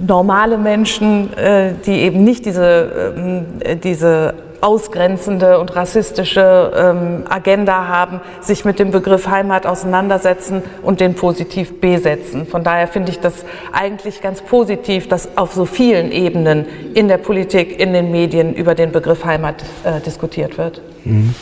[0.07, 8.21] normale Menschen, äh, die eben nicht diese, äh, diese ausgrenzende und rassistische ähm, Agenda haben,
[8.41, 12.47] sich mit dem Begriff Heimat auseinandersetzen und den positiv besetzen.
[12.47, 17.19] Von daher finde ich das eigentlich ganz positiv, dass auf so vielen Ebenen in der
[17.19, 20.81] Politik, in den Medien über den Begriff Heimat äh, diskutiert wird.
[21.05, 21.35] Mhm.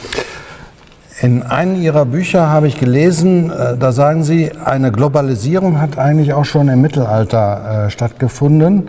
[1.21, 6.33] In einem Ihrer Bücher habe ich gelesen, äh, da sagen Sie, eine Globalisierung hat eigentlich
[6.33, 8.89] auch schon im Mittelalter äh, stattgefunden.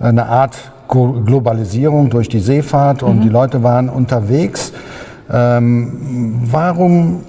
[0.00, 0.56] Eine Art
[0.92, 3.22] Globalisierung durch die Seefahrt und mhm.
[3.22, 4.72] die Leute waren unterwegs.
[5.32, 7.20] Ähm, warum,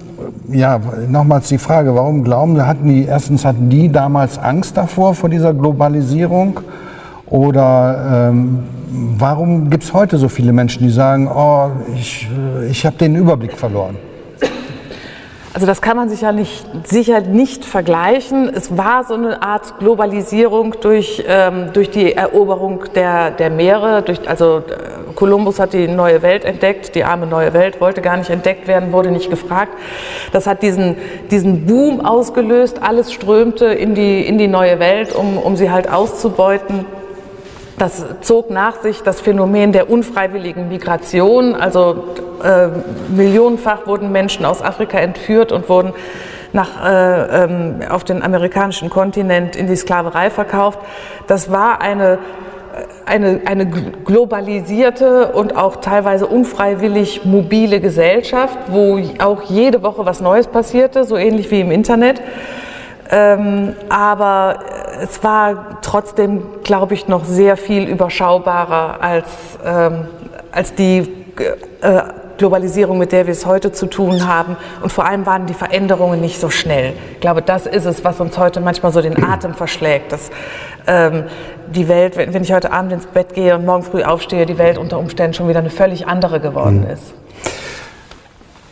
[0.50, 5.16] ja, nochmals die Frage, warum glauben Sie, hatten die, erstens hatten die damals Angst davor,
[5.16, 6.60] vor dieser Globalisierung?
[7.28, 8.60] Oder ähm,
[9.18, 12.30] warum gibt es heute so viele Menschen, die sagen, oh, ich,
[12.70, 13.96] ich habe den Überblick verloren?
[15.54, 18.50] Also das kann man sicher nicht, sicher nicht vergleichen.
[18.52, 24.02] Es war so eine Art Globalisierung durch, ähm, durch die Eroberung der, der Meere.
[24.02, 24.64] Durch, also
[25.14, 28.92] Kolumbus hat die neue Welt entdeckt, die arme neue Welt wollte gar nicht entdeckt werden,
[28.92, 29.74] wurde nicht gefragt.
[30.32, 30.96] Das hat diesen,
[31.30, 32.82] diesen Boom ausgelöst.
[32.82, 36.86] Alles strömte in die, in die neue Welt, um, um sie halt auszubeuten.
[37.84, 41.54] Das zog nach sich das Phänomen der unfreiwilligen Migration.
[41.54, 42.06] Also
[42.42, 42.70] äh,
[43.14, 45.92] millionenfach wurden Menschen aus Afrika entführt und wurden
[46.54, 50.80] nach, äh, ähm, auf den amerikanischen Kontinent in die Sklaverei verkauft.
[51.28, 52.20] Das war eine,
[53.06, 60.48] eine, eine globalisierte und auch teilweise unfreiwillig mobile Gesellschaft, wo auch jede Woche was Neues
[60.48, 62.22] passierte, so ähnlich wie im Internet.
[63.12, 64.60] Ähm, aber
[65.04, 69.26] es war trotzdem, glaube ich, noch sehr viel überschaubarer als,
[69.66, 70.08] ähm,
[70.52, 71.00] als die
[71.82, 72.02] äh,
[72.38, 74.56] Globalisierung, mit der wir es heute zu tun haben.
[74.82, 76.94] Und vor allem waren die Veränderungen nicht so schnell.
[77.14, 80.14] Ich glaube, das ist es, was uns heute manchmal so den Atem verschlägt.
[80.14, 80.32] Dass
[80.88, 81.26] ähm,
[81.74, 84.58] die Welt, wenn, wenn ich heute Abend ins Bett gehe und morgen früh aufstehe, die
[84.58, 86.92] Welt unter Umständen schon wieder eine völlig andere geworden mhm.
[86.92, 87.14] ist.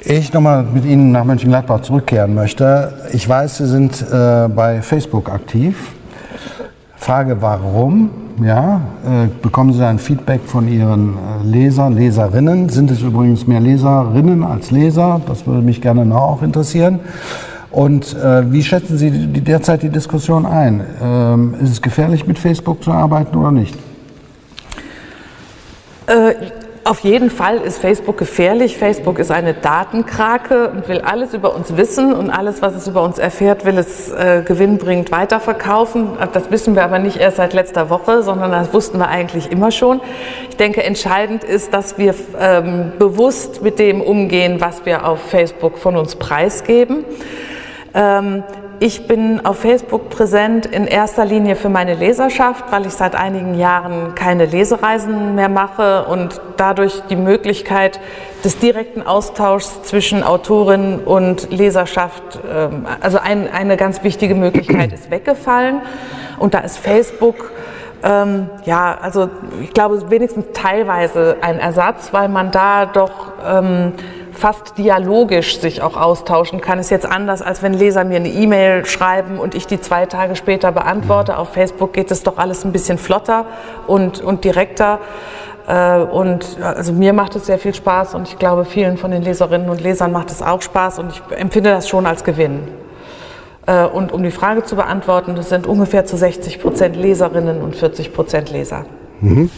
[0.03, 2.93] Ich nochmal mit Ihnen nach Mönchengladbach zurückkehren möchte.
[3.11, 5.93] Ich weiß, Sie sind äh, bei Facebook aktiv.
[7.01, 8.11] Frage, warum?
[8.43, 12.69] Ja, äh, bekommen Sie ein Feedback von Ihren äh, Lesern, Leserinnen?
[12.69, 15.19] Sind es übrigens mehr Leserinnen als Leser?
[15.25, 16.99] Das würde mich gerne auch interessieren.
[17.71, 20.85] Und äh, wie schätzen Sie die, derzeit die Diskussion ein?
[21.01, 23.75] Ähm, ist es gefährlich, mit Facebook zu arbeiten oder nicht?
[26.05, 26.33] Äh,
[26.91, 28.77] auf jeden Fall ist Facebook gefährlich.
[28.77, 33.01] Facebook ist eine Datenkrake und will alles über uns wissen und alles, was es über
[33.01, 36.09] uns erfährt, will es äh, gewinnbringend weiterverkaufen.
[36.33, 39.71] Das wissen wir aber nicht erst seit letzter Woche, sondern das wussten wir eigentlich immer
[39.71, 40.01] schon.
[40.49, 45.77] Ich denke, entscheidend ist, dass wir ähm, bewusst mit dem umgehen, was wir auf Facebook
[45.77, 47.05] von uns preisgeben.
[47.93, 48.43] Ähm,
[48.81, 53.53] ich bin auf Facebook präsent in erster Linie für meine Leserschaft, weil ich seit einigen
[53.53, 57.99] Jahren keine Lesereisen mehr mache und dadurch die Möglichkeit
[58.43, 65.83] des direkten Austauschs zwischen Autorin und Leserschaft, ähm, also eine ganz wichtige Möglichkeit ist weggefallen.
[66.39, 67.51] Und da ist Facebook
[68.03, 69.29] ähm, ja, also
[69.61, 73.93] ich glaube wenigstens teilweise ein Ersatz, weil man da doch ähm,
[74.41, 76.79] fast dialogisch sich auch austauschen kann.
[76.79, 80.35] Ist jetzt anders, als wenn Leser mir eine E-Mail schreiben und ich die zwei Tage
[80.35, 81.37] später beantworte.
[81.37, 83.45] Auf Facebook geht es doch alles ein bisschen flotter
[83.85, 84.97] und, und direkter.
[85.67, 89.21] Äh, und also mir macht es sehr viel Spaß und ich glaube, vielen von den
[89.21, 92.61] Leserinnen und Lesern macht es auch Spaß und ich empfinde das schon als Gewinn.
[93.67, 97.75] Äh, und um die Frage zu beantworten, das sind ungefähr zu 60 Prozent Leserinnen und
[97.75, 98.85] 40 Prozent Leser.
[99.19, 99.51] Mhm.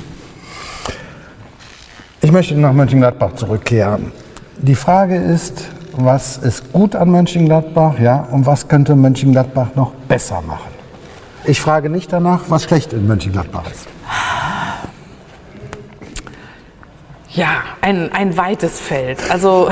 [2.19, 4.11] Ich möchte nach Mönchengladbach zurückkehren.
[4.57, 10.41] Die Frage ist, was ist gut an Mönchengladbach, ja, und was könnte Mönchengladbach noch besser
[10.41, 10.71] machen?
[11.45, 13.87] Ich frage nicht danach, was schlecht in Mönchengladbach ist.
[17.29, 19.19] Ja, ein, ein weites Feld.
[19.29, 19.69] Also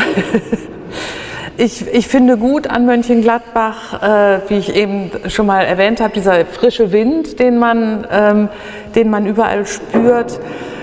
[1.62, 6.44] ich, ich finde gut an Mönchengladbach, äh, wie ich eben schon mal erwähnt habe, dieser
[6.46, 8.50] frische Wind, den man, ähm,
[8.96, 10.40] den man überall spürt.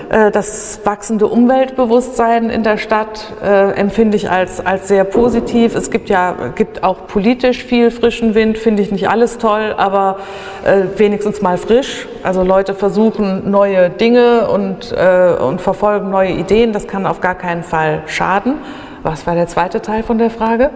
[0.09, 5.75] Äh, das wachsende Umweltbewusstsein in der Stadt äh, empfinde ich als, als sehr positiv.
[5.75, 10.19] Es gibt ja gibt auch politisch viel frischen Wind, finde ich nicht alles toll, aber
[10.63, 12.07] äh, wenigstens mal frisch.
[12.23, 16.71] Also Leute versuchen neue Dinge und, äh, und verfolgen neue Ideen.
[16.71, 18.55] Das kann auf gar keinen Fall schaden.
[19.03, 20.68] Was war der zweite Teil von der Frage?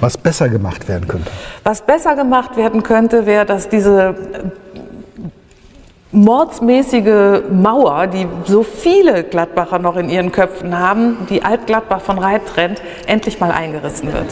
[0.00, 1.30] Was besser gemacht werden könnte.
[1.64, 4.14] Was besser gemacht werden könnte, wäre, dass diese
[6.12, 12.46] mordsmäßige Mauer, die so viele Gladbacher noch in ihren Köpfen haben, die Altgladbach von Reit
[12.46, 14.26] trennt, endlich mal eingerissen wird.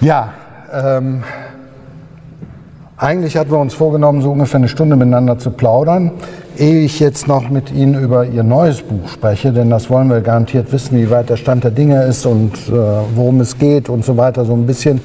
[0.00, 0.34] Ja,
[0.70, 1.24] ähm,
[2.98, 6.12] eigentlich hatten wir uns vorgenommen, so ungefähr eine Stunde miteinander zu plaudern.
[6.56, 10.20] Ehe ich jetzt noch mit Ihnen über Ihr neues Buch spreche, denn das wollen wir
[10.20, 12.72] garantiert wissen, wie weit der Stand der Dinge ist und äh,
[13.14, 15.00] worum es geht und so weiter, so ein bisschen,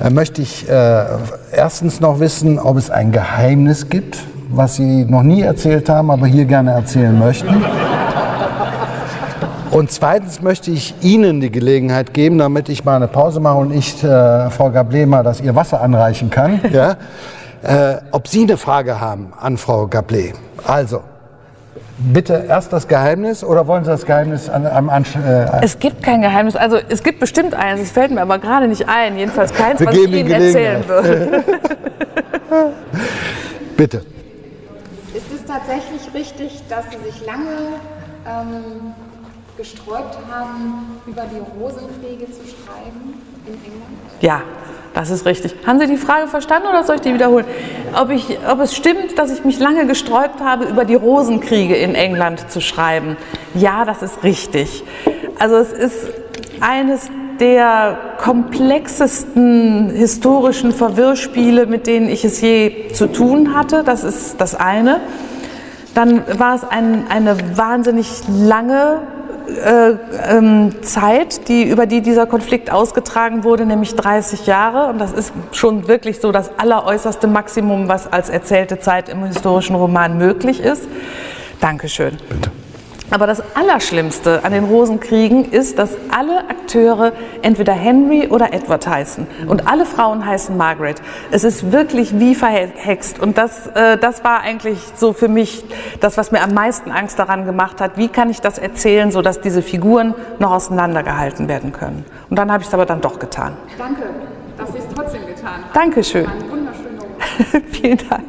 [0.00, 1.04] äh, möchte ich äh,
[1.52, 4.18] erstens noch wissen, ob es ein Geheimnis gibt,
[4.48, 7.62] was Sie noch nie erzählt haben, aber hier gerne erzählen möchten.
[9.70, 13.72] Und zweitens möchte ich Ihnen die Gelegenheit geben, damit ich mal eine Pause mache und
[13.72, 16.96] ich äh, Frau Gablé mal das ihr Wasser anreichen kann, ja,
[17.62, 20.34] äh, ob Sie eine Frage haben an Frau Gablé.
[20.66, 21.02] Also,
[21.98, 26.02] bitte erst das Geheimnis oder wollen Sie das Geheimnis an, am Ansch äh, Es gibt
[26.02, 26.56] kein Geheimnis.
[26.56, 29.16] Also es gibt bestimmt eines, es fällt mir aber gerade nicht ein.
[29.16, 31.44] Jedenfalls keins, Wir was ich Ihnen Ihnen erzählen würde.
[33.76, 33.98] Bitte.
[35.14, 37.78] Ist es tatsächlich richtig, dass Sie sich lange
[38.26, 38.94] ähm,
[39.56, 43.82] gesträubt haben, über die Rosenkriege zu schreiben England?
[44.20, 44.42] Ja,
[44.94, 45.54] das ist richtig.
[45.66, 47.46] Haben Sie die Frage verstanden oder soll ich die wiederholen?
[47.98, 51.94] Ob, ich, ob es stimmt, dass ich mich lange gesträubt habe, über die Rosenkriege in
[51.94, 53.16] England zu schreiben?
[53.54, 54.84] Ja, das ist richtig.
[55.38, 56.08] Also es ist
[56.60, 63.82] eines der komplexesten historischen Verwirrspiele, mit denen ich es je zu tun hatte.
[63.84, 65.00] Das ist das eine.
[65.94, 69.00] Dann war es ein, eine wahnsinnig lange
[69.48, 74.88] äh, ähm, Zeit, die, über die dieser Konflikt ausgetragen wurde, nämlich 30 Jahre.
[74.88, 79.76] Und das ist schon wirklich so das alleräußerste Maximum, was als erzählte Zeit im historischen
[79.76, 80.88] Roman möglich ist.
[81.60, 82.16] Dankeschön.
[82.28, 82.50] Bitte.
[83.12, 89.26] Aber das Allerschlimmste an den Rosenkriegen ist, dass alle Akteure entweder Henry oder Edward heißen.
[89.46, 91.02] Und alle Frauen heißen Margaret.
[91.30, 93.20] Es ist wirklich wie verhext.
[93.20, 95.62] Und das, äh, das war eigentlich so für mich
[96.00, 97.98] das, was mir am meisten Angst daran gemacht hat.
[97.98, 102.06] Wie kann ich das erzählen, sodass diese Figuren noch auseinandergehalten werden können?
[102.30, 103.58] Und dann habe ich es aber dann doch getan.
[103.76, 104.04] Danke,
[104.56, 105.64] dass Sie es trotzdem getan haben.
[105.74, 106.26] Dankeschön.
[106.26, 107.62] Ein wunderschöner Roman.
[107.72, 108.24] Vielen Dank.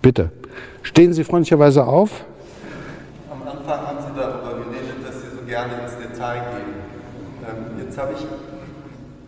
[0.00, 0.37] Bitte.
[0.98, 2.24] Stehen Sie freundlicherweise auf.
[3.30, 6.74] Am Anfang haben Sie darüber geredet, dass Sie so gerne ins Detail gehen.
[7.46, 8.26] Ähm, jetzt habe ich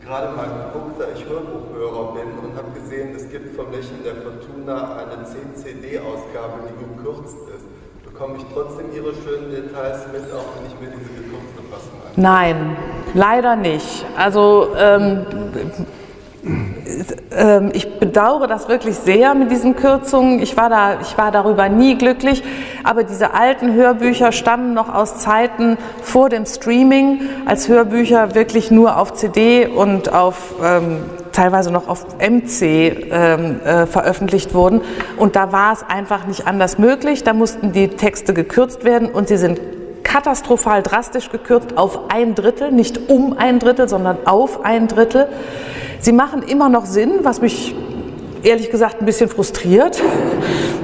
[0.05, 4.17] gerade mal geguckt, da ich Hörbuchhörer bin und habe gesehen, es gibt von Lächeln der
[4.17, 7.67] Fortuna eine 10-CD-Ausgabe, die gekürzt ist.
[8.03, 12.21] Bekomme ich trotzdem Ihre schönen Details mit, auch wenn ich mir diese gekürzte Fassung anschaue?
[12.21, 12.77] Nein,
[13.15, 14.05] leider nicht.
[14.19, 15.25] Also ähm,
[17.73, 20.41] ich bedauere das wirklich sehr mit diesen Kürzungen.
[20.41, 22.43] Ich war, da, ich war darüber nie glücklich.
[22.83, 28.97] Aber diese alten Hörbücher stammen noch aus Zeiten vor dem Streaming, als Hörbücher wirklich nur
[28.97, 30.99] auf CD und auf ähm,
[31.33, 34.81] teilweise noch auf MC ähm, äh, veröffentlicht wurden.
[35.17, 37.23] Und da war es einfach nicht anders möglich.
[37.23, 39.61] Da mussten die Texte gekürzt werden und sie sind
[40.03, 45.29] katastrophal drastisch gekürzt auf ein Drittel, nicht um ein Drittel, sondern auf ein Drittel.
[46.01, 47.75] Sie machen immer noch Sinn, was mich
[48.43, 50.03] ehrlich gesagt ein bisschen frustriert,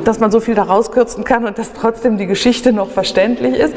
[0.04, 3.74] dass man so viel da rauskürzen kann und dass trotzdem die Geschichte noch verständlich ist.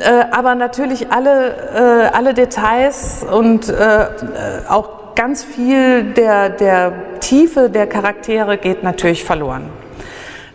[0.00, 4.06] Äh, aber natürlich alle, äh, alle Details und äh,
[4.68, 9.70] auch ganz viel der, der Tiefe der Charaktere geht natürlich verloren.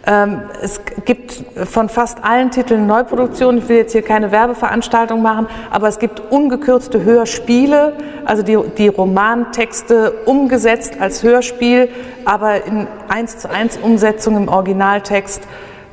[0.07, 3.61] Ähm, es gibt von fast allen Titeln Neuproduktionen.
[3.61, 7.93] Ich will jetzt hier keine Werbeveranstaltung machen, aber es gibt ungekürzte Hörspiele,
[8.25, 11.89] also die, die Romantexte umgesetzt als Hörspiel,
[12.25, 15.43] aber in 1 zu 1 Umsetzung im Originaltext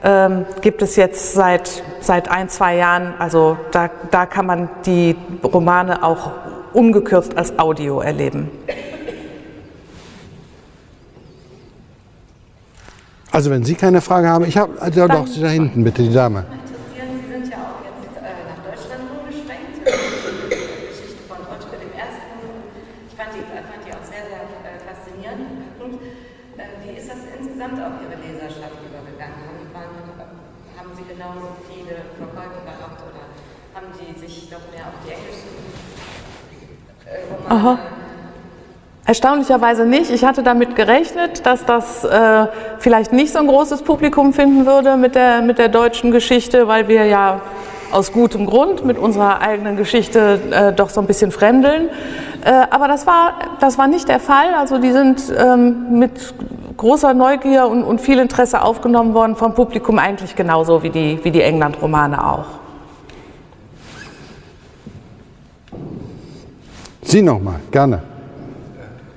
[0.02, 3.14] ähm, gibt es jetzt seit, seit ein, zwei Jahren.
[3.18, 6.30] Also da, da kann man die Romane auch
[6.72, 8.50] ungekürzt als Audio erleben.
[13.30, 16.12] Also wenn Sie keine Frage haben, ich habe also doch Sie da hinten bitte die
[16.12, 16.44] Dame.
[16.48, 17.08] interessieren.
[17.20, 19.74] Sie sind ja auch jetzt nach Deutschland umgeschwenkt.
[19.78, 22.40] Die Geschichte von Otto dem Ersten.
[23.08, 24.42] Ich fand die, fand die auch sehr, sehr
[24.88, 25.76] faszinierend.
[25.76, 29.38] Und wie ist das insgesamt auf Ihre Leserschaft übergegangen?
[29.44, 30.32] Haben, waren,
[30.80, 33.28] haben Sie genauso viele Verkäufe gehabt oder
[33.76, 35.52] haben die sich doch mehr auf die englischen
[37.28, 37.97] Romane Aha.
[39.08, 40.10] Erstaunlicherweise nicht.
[40.10, 42.46] Ich hatte damit gerechnet, dass das äh,
[42.78, 46.86] vielleicht nicht so ein großes Publikum finden würde mit der, mit der deutschen Geschichte, weil
[46.86, 47.40] wir ja
[47.90, 51.88] aus gutem Grund mit unserer eigenen Geschichte äh, doch so ein bisschen fremdeln.
[52.44, 54.54] Äh, aber das war, das war nicht der Fall.
[54.56, 56.34] Also die sind ähm, mit
[56.76, 61.30] großer Neugier und, und viel Interesse aufgenommen worden vom Publikum, eigentlich genauso wie die, wie
[61.30, 62.46] die England-Romane auch.
[67.02, 68.02] Sie nochmal, gerne.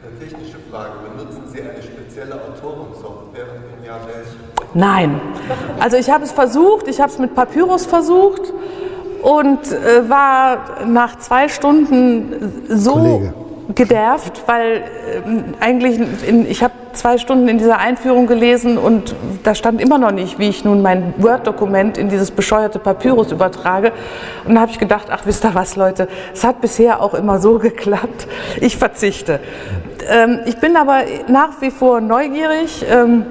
[0.04, 0.92] Eine technische Frage.
[1.16, 4.61] Benutzen Sie eine spezielle Autorensoftware und wenn ja, welche?
[4.74, 5.20] Nein.
[5.80, 8.54] Also ich habe es versucht, ich habe es mit Papyrus versucht
[9.22, 13.34] und äh, war nach zwei Stunden so Kollege.
[13.76, 14.84] genervt, weil
[15.26, 19.98] ähm, eigentlich, in, ich habe zwei Stunden in dieser Einführung gelesen und da stand immer
[19.98, 23.92] noch nicht, wie ich nun mein Word-Dokument in dieses bescheuerte Papyrus übertrage.
[24.46, 27.40] Und da habe ich gedacht, ach wisst ihr was, Leute, es hat bisher auch immer
[27.40, 28.28] so geklappt,
[28.60, 29.40] ich verzichte.
[30.10, 32.86] Ähm, ich bin aber nach wie vor neugierig.
[32.90, 33.26] Ähm,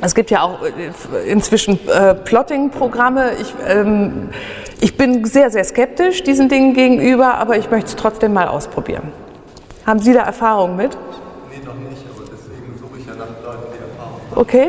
[0.00, 3.32] es gibt ja auch äh, inzwischen äh, Plotting-Programme.
[3.40, 4.30] Ich, ähm,
[4.80, 9.12] ich bin sehr, sehr skeptisch diesen Dingen gegenüber, aber ich möchte es trotzdem mal ausprobieren.
[9.84, 10.96] Haben Sie da Erfahrung mit?
[11.50, 14.40] Nee, noch nicht, aber deswegen suche ich ja nach Leuten, die Erfahrung haben.
[14.40, 14.68] Okay.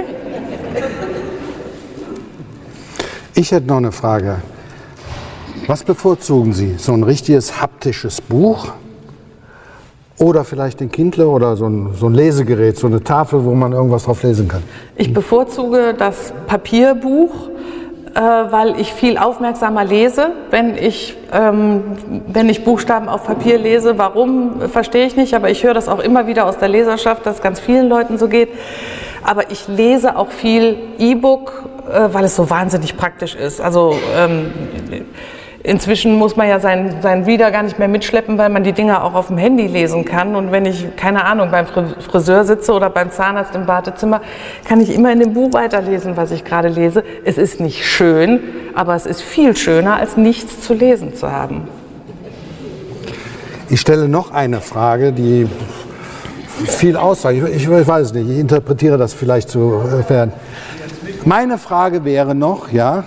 [3.35, 4.37] Ich hätte noch eine Frage.
[5.67, 6.75] Was bevorzugen Sie?
[6.77, 8.71] So ein richtiges haptisches Buch?
[10.19, 13.71] Oder vielleicht den Kindle oder so ein, so ein Lesegerät, so eine Tafel, wo man
[13.71, 14.63] irgendwas drauf lesen kann?
[14.95, 17.49] Ich bevorzuge das Papierbuch,
[18.15, 21.83] äh, weil ich viel aufmerksamer lese, wenn ich, ähm,
[22.27, 23.99] wenn ich Buchstaben auf Papier lese.
[23.99, 27.35] Warum, verstehe ich nicht, aber ich höre das auch immer wieder aus der Leserschaft, dass
[27.35, 28.49] es ganz vielen Leuten so geht.
[29.23, 33.61] Aber ich lese auch viel E-Book, äh, weil es so wahnsinnig praktisch ist.
[33.61, 34.51] Also ähm,
[35.63, 39.03] Inzwischen muss man ja seinen, seinen Reader gar nicht mehr mitschleppen, weil man die Dinger
[39.03, 40.35] auch auf dem Handy lesen kann.
[40.35, 44.21] Und wenn ich, keine Ahnung, beim Friseur sitze oder beim Zahnarzt im Badezimmer,
[44.67, 47.03] kann ich immer in dem Buch weiterlesen, was ich gerade lese.
[47.25, 48.39] Es ist nicht schön,
[48.75, 51.67] aber es ist viel schöner, als nichts zu lesen zu haben.
[53.69, 55.47] Ich stelle noch eine Frage, die
[56.65, 57.37] viel aussagt.
[57.37, 60.31] Ich, ich, weiß es nicht, ich interpretiere das vielleicht zu fern.
[61.25, 63.03] Meine Frage wäre noch, ja,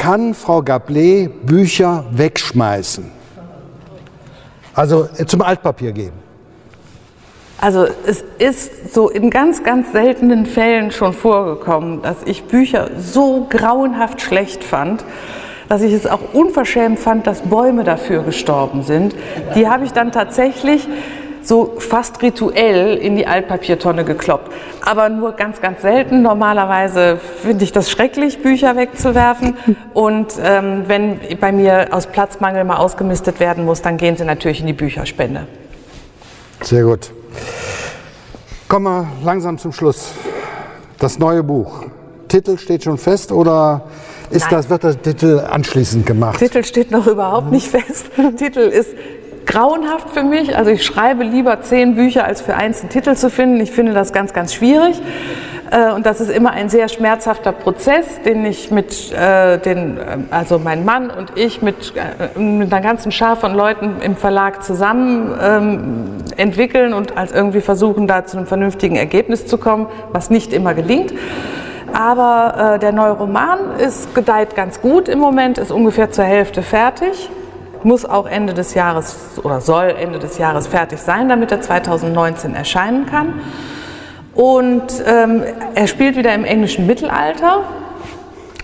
[0.00, 3.04] kann Frau Gablet Bücher wegschmeißen?
[4.74, 6.16] Also äh, zum Altpapier geben.
[7.60, 13.46] Also es ist so in ganz, ganz seltenen Fällen schon vorgekommen, dass ich Bücher so
[13.50, 15.04] grauenhaft schlecht fand,
[15.68, 19.14] dass ich es auch unverschämt fand, dass Bäume dafür gestorben sind.
[19.54, 20.88] Die habe ich dann tatsächlich
[21.42, 24.52] so fast rituell in die Altpapiertonne gekloppt.
[24.84, 26.22] Aber nur ganz, ganz selten.
[26.22, 29.56] Normalerweise finde ich das schrecklich, Bücher wegzuwerfen.
[29.94, 34.60] Und ähm, wenn bei mir aus Platzmangel mal ausgemistet werden muss, dann gehen sie natürlich
[34.60, 35.46] in die Bücherspende.
[36.62, 37.10] Sehr gut.
[38.68, 40.12] Kommen wir langsam zum Schluss.
[40.98, 41.84] Das neue Buch.
[42.28, 43.82] Titel steht schon fest oder
[44.30, 46.38] ist das, wird der Titel anschließend gemacht?
[46.38, 48.06] Titel steht noch überhaupt nicht fest.
[48.36, 48.90] Titel ist
[49.46, 50.56] grauenhaft für mich.
[50.56, 53.60] Also ich schreibe lieber zehn Bücher, als für eins einen Titel zu finden.
[53.60, 55.00] Ich finde das ganz, ganz schwierig.
[55.70, 60.18] Äh, und das ist immer ein sehr schmerzhafter Prozess, den ich mit, äh, den, äh,
[60.30, 64.62] also mein Mann und ich mit, äh, mit einer ganzen Schar von Leuten im Verlag
[64.62, 66.04] zusammen ähm,
[66.36, 70.74] entwickeln und als irgendwie versuchen, da zu einem vernünftigen Ergebnis zu kommen, was nicht immer
[70.74, 71.12] gelingt.
[71.92, 76.62] Aber äh, der neue Roman ist gedeiht ganz gut im Moment, ist ungefähr zur Hälfte
[76.62, 77.30] fertig
[77.84, 82.54] muss auch Ende des Jahres oder soll Ende des Jahres fertig sein, damit er 2019
[82.54, 83.40] erscheinen kann.
[84.34, 85.42] Und ähm,
[85.74, 87.64] er spielt wieder im englischen Mittelalter,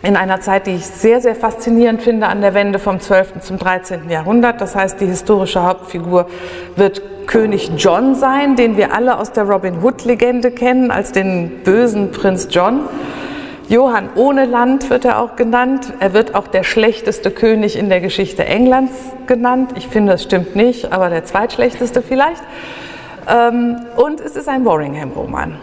[0.03, 3.41] in einer Zeit, die ich sehr, sehr faszinierend finde, an der Wende vom 12.
[3.41, 4.09] zum 13.
[4.09, 4.61] Jahrhundert.
[4.61, 6.27] Das heißt, die historische Hauptfigur
[6.77, 12.13] wird König John sein, den wir alle aus der Robin Hood-Legende kennen, als den bösen
[12.13, 12.83] Prinz John.
[13.69, 15.93] Johann ohne Land wird er auch genannt.
[15.99, 18.93] Er wird auch der schlechteste König in der Geschichte Englands
[19.27, 19.73] genannt.
[19.75, 22.43] Ich finde, das stimmt nicht, aber der zweitschlechteste vielleicht.
[23.29, 25.57] Ähm, und es ist ein Warringham-Roman.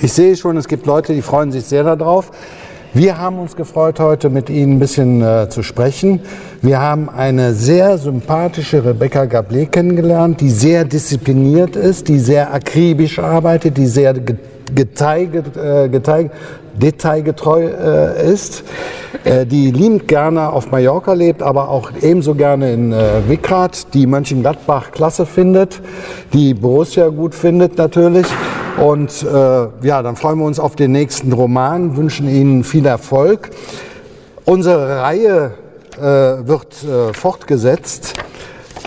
[0.00, 2.30] Ich sehe schon, es gibt Leute, die freuen sich sehr darauf.
[2.94, 6.20] Wir haben uns gefreut, heute mit Ihnen ein bisschen äh, zu sprechen.
[6.62, 13.18] Wir haben eine sehr sympathische Rebecca Gablet kennengelernt, die sehr diszipliniert ist, die sehr akribisch
[13.18, 14.14] arbeitet, die sehr
[14.74, 15.88] Geteig, äh,
[16.74, 18.64] detailgetreu äh, ist,
[19.24, 24.06] äh, die liebend gerne auf Mallorca lebt, aber auch ebenso gerne in äh, Wickrad, die
[24.06, 25.80] Mönchengladbach klasse findet,
[26.32, 28.26] die Borussia gut findet natürlich.
[28.78, 33.50] Und äh, ja, dann freuen wir uns auf den nächsten Roman, wünschen Ihnen viel Erfolg.
[34.44, 35.52] Unsere Reihe
[35.96, 38.14] äh, wird äh, fortgesetzt.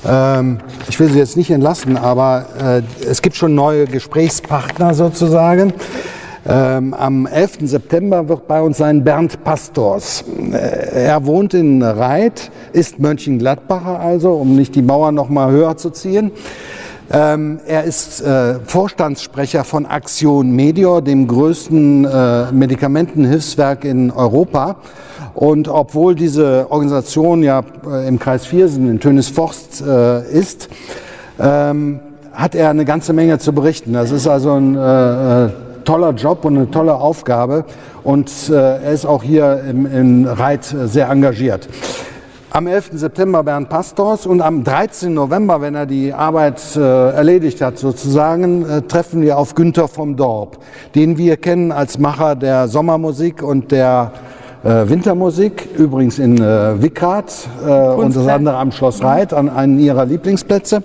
[0.07, 5.73] Ähm, ich will Sie jetzt nicht entlassen, aber äh, es gibt schon neue Gesprächspartner sozusagen.
[6.47, 7.59] Ähm, am 11.
[7.63, 10.23] September wird bei uns sein Bernd Pastors.
[10.51, 15.77] Äh, er wohnt in Reit, ist Mönchengladbacher also, um nicht die Mauer noch mal höher
[15.77, 16.31] zu ziehen.
[17.13, 24.77] Ähm, er ist äh, Vorstandssprecher von Aktion Medior, dem größten äh, Medikamentenhilfswerk in Europa.
[25.33, 30.69] Und obwohl diese Organisation ja äh, im Kreis Viersen in Tönisforst äh, ist,
[31.37, 31.99] ähm,
[32.31, 33.91] hat er eine ganze Menge zu berichten.
[33.91, 35.49] Das ist also ein äh, äh
[35.83, 37.65] toller Job und eine tolle Aufgabe.
[38.03, 41.67] Und er ist auch hier im, in Reit sehr engagiert.
[42.53, 42.89] Am 11.
[42.93, 45.13] September Bernd Pastors und am 13.
[45.13, 50.17] November, wenn er die Arbeit äh, erledigt hat, sozusagen, äh, treffen wir auf Günther vom
[50.17, 50.57] Dorp,
[50.93, 54.11] den wir kennen als Macher der Sommermusik und der
[54.65, 57.31] äh, Wintermusik, übrigens in äh, Wickrad
[57.65, 60.83] äh, und das andere am Schloss Reit, an einen ihrer Lieblingsplätze.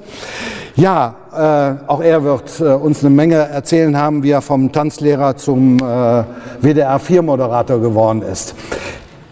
[0.77, 5.37] Ja, äh, auch er wird äh, uns eine Menge erzählen haben, wie er vom Tanzlehrer
[5.37, 5.79] zum
[6.61, 8.55] WDR 4 Moderator geworden ist.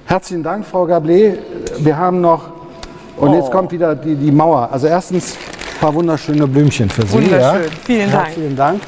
[0.07, 1.39] Herzlichen Dank, Frau Gablé.
[1.79, 2.51] Wir haben noch,
[3.17, 4.69] und jetzt kommt wieder die, die Mauer.
[4.71, 7.15] Also erstens ein paar wunderschöne Blümchen für Sie.
[7.15, 7.63] Wunderschön.
[7.65, 7.69] Ja.
[7.85, 8.27] Vielen Dank.
[8.27, 8.81] Herzlichen Dank.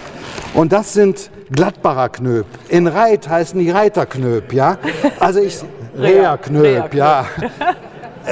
[0.54, 2.46] Und das sind Gladbacher Knöp.
[2.68, 4.78] In Reit heißen die Reiterknöp, ja.
[5.18, 5.58] Also ich,
[5.98, 7.26] Reherknöp, ja.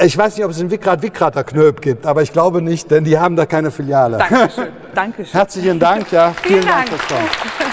[0.03, 3.03] Ich weiß nicht, ob es in Wickrad Wickrater Knöp gibt, aber ich glaube nicht, denn
[3.03, 4.17] die haben da keine Filiale.
[4.17, 4.67] Dankeschön.
[4.93, 5.33] Dankeschön.
[5.33, 6.33] Herzlichen Dank, ja.
[6.43, 6.89] Vielen Dank Dank.
[6.89, 7.64] fürs Kommen.